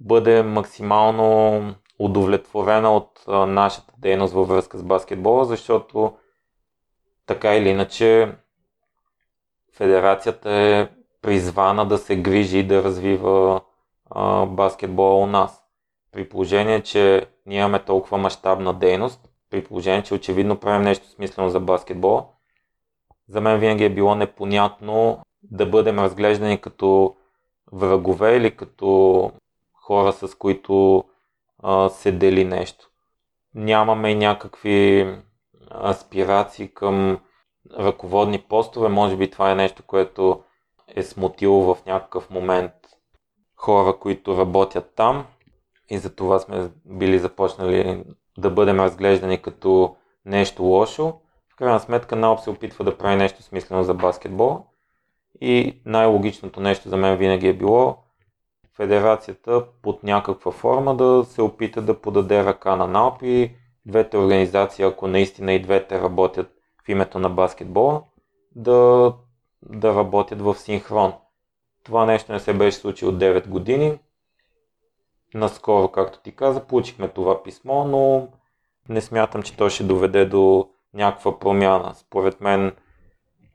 [0.00, 1.62] бъде максимално
[1.98, 6.16] удовлетворена от нашата дейност във връзка с баскетбола, защото
[7.26, 8.32] така или иначе
[9.72, 10.88] федерацията е
[11.22, 13.60] призвана да се грижи и да развива
[14.10, 15.64] а, баскетбола у нас.
[16.12, 21.50] При положение, че ние имаме толкова мащабна дейност, при положение, че очевидно правим нещо смислено
[21.50, 22.24] за баскетбола,
[23.28, 27.16] за мен винаги е било непонятно да бъдем разглеждани като
[27.72, 29.32] врагове или като
[29.72, 31.04] хора, с които
[31.62, 32.90] а, се дели нещо.
[33.54, 35.08] Нямаме някакви
[35.84, 37.18] аспирации към
[37.78, 38.88] ръководни постове.
[38.88, 40.42] Може би това е нещо, което
[40.88, 42.72] е смутило в някакъв момент
[43.56, 45.26] хора, които работят там
[45.90, 48.04] и за това сме били започнали
[48.38, 51.20] да бъдем разглеждани като нещо лошо.
[51.52, 54.66] В крайна сметка НАОП се опитва да прави нещо смислено за баскетбол
[55.40, 57.96] и най-логичното нещо за мен винаги е било
[58.80, 63.52] федерацията под някаква форма да се опита да подаде ръка на НАОП и
[63.86, 68.02] двете организации, ако наистина и двете работят в името на баскетбола,
[68.56, 69.12] да,
[69.62, 71.12] да работят в синхрон.
[71.84, 73.98] Това нещо не се беше случило 9 години.
[75.34, 78.28] Наскоро, както ти каза, получихме това писмо, но
[78.88, 81.94] не смятам, че то ще доведе до някаква промяна.
[81.94, 82.72] Според мен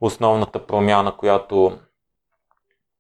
[0.02, 1.78] основната промяна, която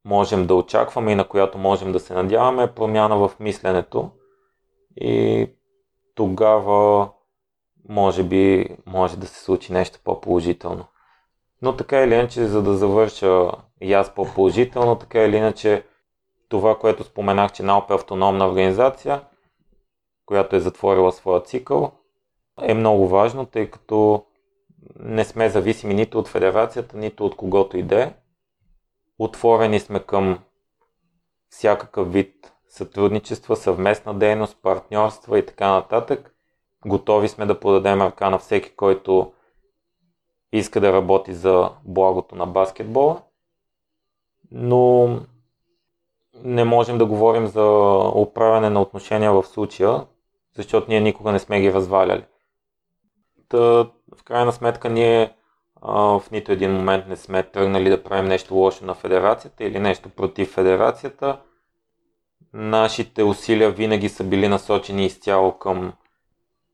[0.05, 4.11] можем да очакваме и на която можем да се надяваме е промяна в мисленето
[4.95, 5.47] и
[6.15, 7.09] тогава
[7.89, 10.85] може би може да се случи нещо по-положително.
[11.61, 15.83] Но така или иначе, за да завърша и аз по-положително, така или иначе
[16.49, 19.21] това, което споменах, че НАОП е автономна организация,
[20.25, 21.91] която е затворила своя цикъл,
[22.61, 24.25] е много важно, тъй като
[24.99, 28.13] не сме зависими нито от федерацията, нито от когото и да е.
[29.19, 30.39] Отворени сме към
[31.49, 36.35] всякакъв вид сътрудничества, съвместна дейност, партньорства и така нататък.
[36.85, 39.33] Готови сме да подадем ръка на всеки, който
[40.51, 43.21] иска да работи за благото на баскетбола,
[44.51, 45.09] но
[46.43, 47.65] не можем да говорим за
[48.15, 50.05] управяне на отношения в случая,
[50.55, 52.25] защото ние никога не сме ги разваляли.
[53.49, 53.89] Та,
[54.25, 55.33] крайна сметка ние
[55.81, 59.79] а, в нито един момент не сме тръгнали да правим нещо лошо на федерацията или
[59.79, 61.39] нещо против федерацията.
[62.53, 65.93] Нашите усилия винаги са били насочени изцяло към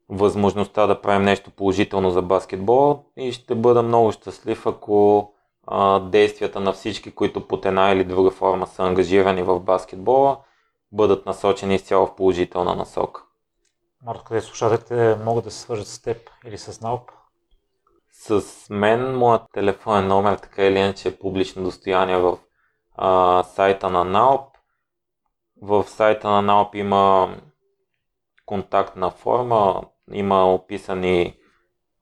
[0.09, 5.31] възможността да правим нещо положително за баскетбол и ще бъда много щастлив, ако
[5.67, 10.37] а, действията на всички, които под една или друга форма са ангажирани в баскетбола,
[10.91, 13.23] бъдат насочени изцяло в положителна насока.
[14.05, 17.11] Марто, къде слушателите могат да се свържат с теб или с НАОП?
[18.11, 22.37] С мен моят телефонен номер така или иначе е публично достояние в
[22.95, 24.57] а, сайта на НАОП.
[25.61, 27.35] В сайта на НАОП има
[28.45, 29.81] контактна форма,
[30.13, 31.35] има описани,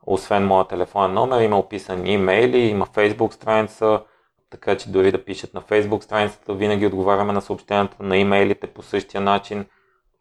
[0.05, 4.03] освен моя телефонен номер, има описани имейли, има фейсбук страница,
[4.49, 8.81] така че дори да пишат на фейсбук страницата, винаги отговаряме на съобщенията на имейлите по
[8.81, 9.65] същия начин.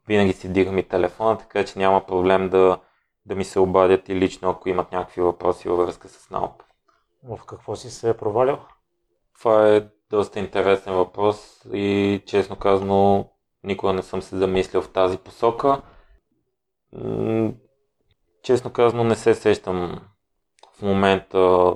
[0.09, 2.79] Винаги си дигам и телефона, така че няма проблем да,
[3.29, 6.63] да ми се обадят и лично, ако имат някакви въпроси във връзка с НАОП.
[7.25, 8.59] В какво си се е провалял?
[9.39, 13.31] Това е доста интересен въпрос и честно казано
[13.65, 15.83] никога не съм се замислил в тази посока.
[18.43, 20.01] Честно казано не се сещам
[20.77, 21.75] в момента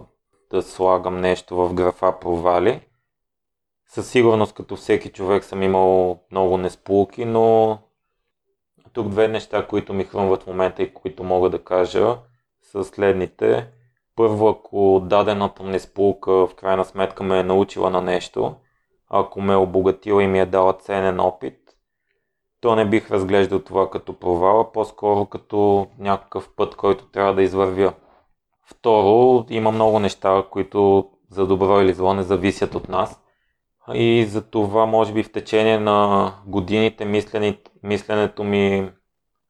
[0.51, 2.81] да слагам нещо в графа провали.
[3.87, 7.79] Със сигурност като всеки човек съм имал много несполуки, но
[8.93, 12.17] тук две неща, които ми хрумват в момента и които мога да кажа
[12.63, 13.69] са следните.
[14.17, 18.55] Първо, ако дадената несполука в крайна сметка ме е научила на нещо,
[19.09, 21.59] ако ме е обогатила и ми е дала ценен опит,
[22.61, 27.93] то не бих разглеждал това като провала, по-скоро като някакъв път, който трябва да извървя.
[28.67, 33.22] Второ, има много неща, които за добро или зло не зависят от нас.
[33.95, 37.05] И за това, може би, в течение на годините
[37.83, 38.91] мисленето ми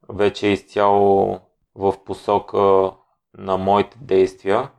[0.08, 1.38] вече е изцяло
[1.74, 2.90] в посока
[3.38, 4.70] на моите действия,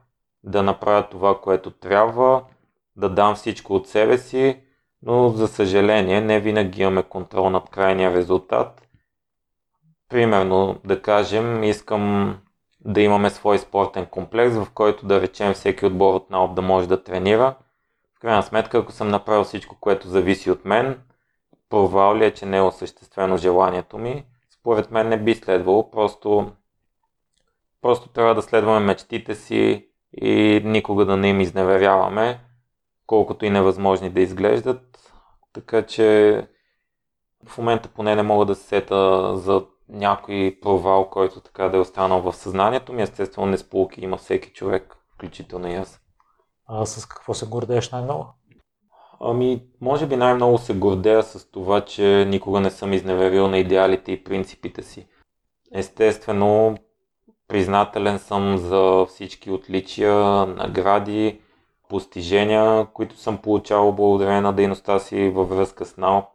[0.44, 2.44] да направя това, което трябва,
[2.96, 4.62] да дам всичко от себе си,
[5.02, 8.88] но за съжаление не винаги имаме контрол над крайния резултат.
[10.10, 12.38] Примерно, да кажем, искам
[12.86, 16.88] да имаме свой спортен комплекс, в който да речем всеки отбор от НАОП да може
[16.88, 17.56] да тренира.
[18.24, 21.02] Крайна сметка, ако съм направил всичко, което зависи от мен,
[21.70, 26.52] провал ли е, че не е осъществено желанието ми, според мен не би следвало, просто,
[27.82, 29.88] просто трябва да следваме мечтите си
[30.22, 32.40] и никога да не им изневеряваме,
[33.08, 35.14] колкото и невъзможни да изглеждат.
[35.54, 36.48] Така че
[37.48, 41.80] В момента поне не мога да се сета за някой провал, който така да е
[41.80, 43.02] останал в съзнанието ми.
[43.02, 46.03] Естествено, не сполуки има всеки човек, включително и аз.
[46.68, 48.26] А с какво се гордееш най-много?
[49.20, 54.12] Ами, може би най-много се гордея с това, че никога не съм изневерил на идеалите
[54.12, 55.08] и принципите си.
[55.74, 56.78] Естествено,
[57.48, 61.42] признателен съм за всички отличия, награди,
[61.90, 66.26] постижения, които съм получавал благодарение на дейността си във връзка с НАОП.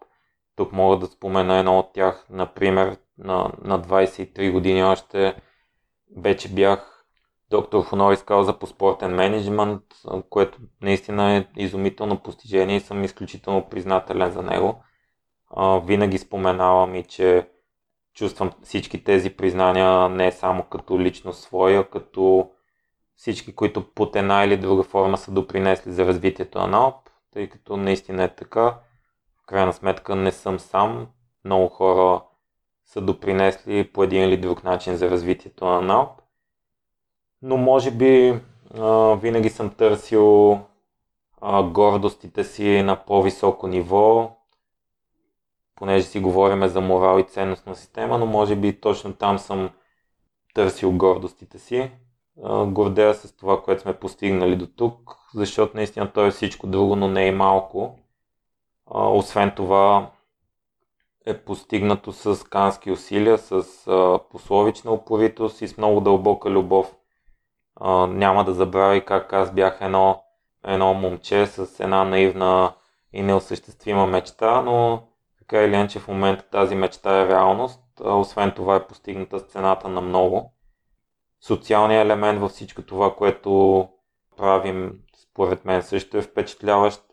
[0.56, 5.36] Тук мога да спомена едно от тях, например, на, на 23 години още
[6.16, 6.97] вече бях
[7.50, 9.82] доктор Хонорис Кауза по спортен менеджмент,
[10.30, 14.82] което наистина е изумително постижение и съм изключително признателен за него.
[15.84, 17.48] винаги споменавам и, че
[18.14, 22.50] чувствам всички тези признания не само като лично своя, като
[23.16, 27.76] всички, които под една или друга форма са допринесли за развитието на НАОП, тъй като
[27.76, 28.78] наистина е така.
[29.42, 31.06] В крайна сметка не съм сам.
[31.44, 32.22] Много хора
[32.84, 36.10] са допринесли по един или друг начин за развитието на НАОП.
[37.42, 38.40] Но може би
[38.78, 40.58] а, винаги съм търсил
[41.40, 44.36] а, гордостите си на по-високо ниво,
[45.74, 49.70] понеже си говориме за морал и ценностна система, но може би точно там съм
[50.54, 51.90] търсил гордостите си.
[52.66, 57.08] Гордея с това, което сме постигнали до тук, защото наистина то е всичко друго, но
[57.08, 57.98] не е малко.
[58.86, 60.10] Освен това
[61.26, 63.62] е постигнато с кански усилия, с
[64.30, 66.97] пословична упоритост и с много дълбока любов.
[68.08, 70.22] Няма да забравя как аз бях едно,
[70.64, 72.74] едно момче с една наивна
[73.12, 75.02] и неосъществима мечта, но
[75.38, 77.80] така или иначе в момента тази мечта е реалност.
[78.00, 80.52] Освен това е постигната с цената на много.
[81.40, 83.88] Социалният елемент във всичко това, което
[84.36, 87.04] правим, според мен също е впечатляващ.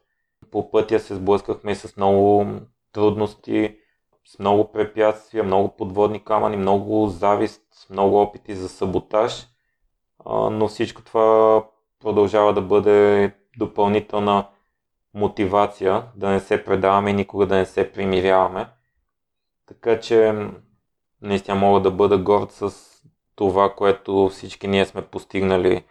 [0.51, 2.45] По пътя се сблъскахме с много
[2.93, 3.77] трудности,
[4.25, 9.47] с много препятствия, много подводни камъни, много завист, много опити за саботаж,
[10.25, 11.63] но всичко това
[11.99, 14.47] продължава да бъде допълнителна
[15.13, 18.67] мотивация да не се предаваме и никога да не се примиряваме.
[19.67, 20.47] Така че
[21.21, 22.71] наистина мога да бъда горд с
[23.35, 25.83] това, което всички ние сме постигнали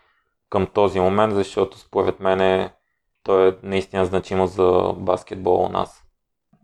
[0.51, 2.75] към този момент, защото според мен е,
[3.23, 6.05] то е наистина значимо за баскетбол у нас.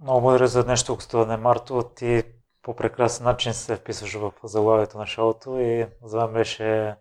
[0.02, 1.82] Много благодаря за днешното гостуване, Марто.
[1.96, 2.22] Ти
[2.62, 6.94] по прекрасен начин се вписваш в заглавието на шоуто и за мен беше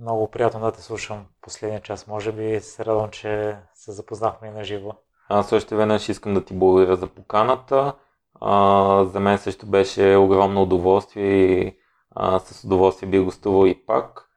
[0.00, 2.06] много приятно да те слушам последния час.
[2.06, 4.92] Може би се радвам, че се запознахме и на живо.
[5.28, 7.94] Аз още веднъж искам да ти благодаря за поканата.
[8.40, 11.76] А, за мен също беше огромно удоволствие и
[12.10, 14.28] а, с удоволствие би гостувал и пак.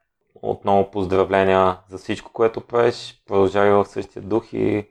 [0.42, 3.22] Отново поздравления за всичко, което правиш.
[3.26, 4.88] Продължавай в същия дух и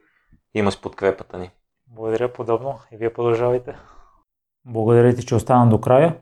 [0.53, 1.51] имаш подкрепата ни.
[1.87, 3.75] Благодаря подобно и вие продължавайте.
[4.65, 6.17] Благодаря ти, че остана до края.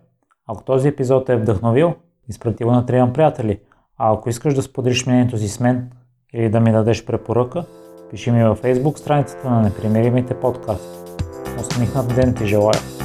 [0.48, 1.94] Ако този епизод е вдъхновил,
[2.28, 3.62] изпрати го на трима приятели.
[3.98, 5.92] А ако искаш да споделиш мнението си с мен
[6.34, 7.66] или да ми дадеш препоръка,
[8.12, 11.20] пиши ми във Facebook страницата на Непримиримите подкаст.
[11.60, 13.03] Усмихнат ден ти желая!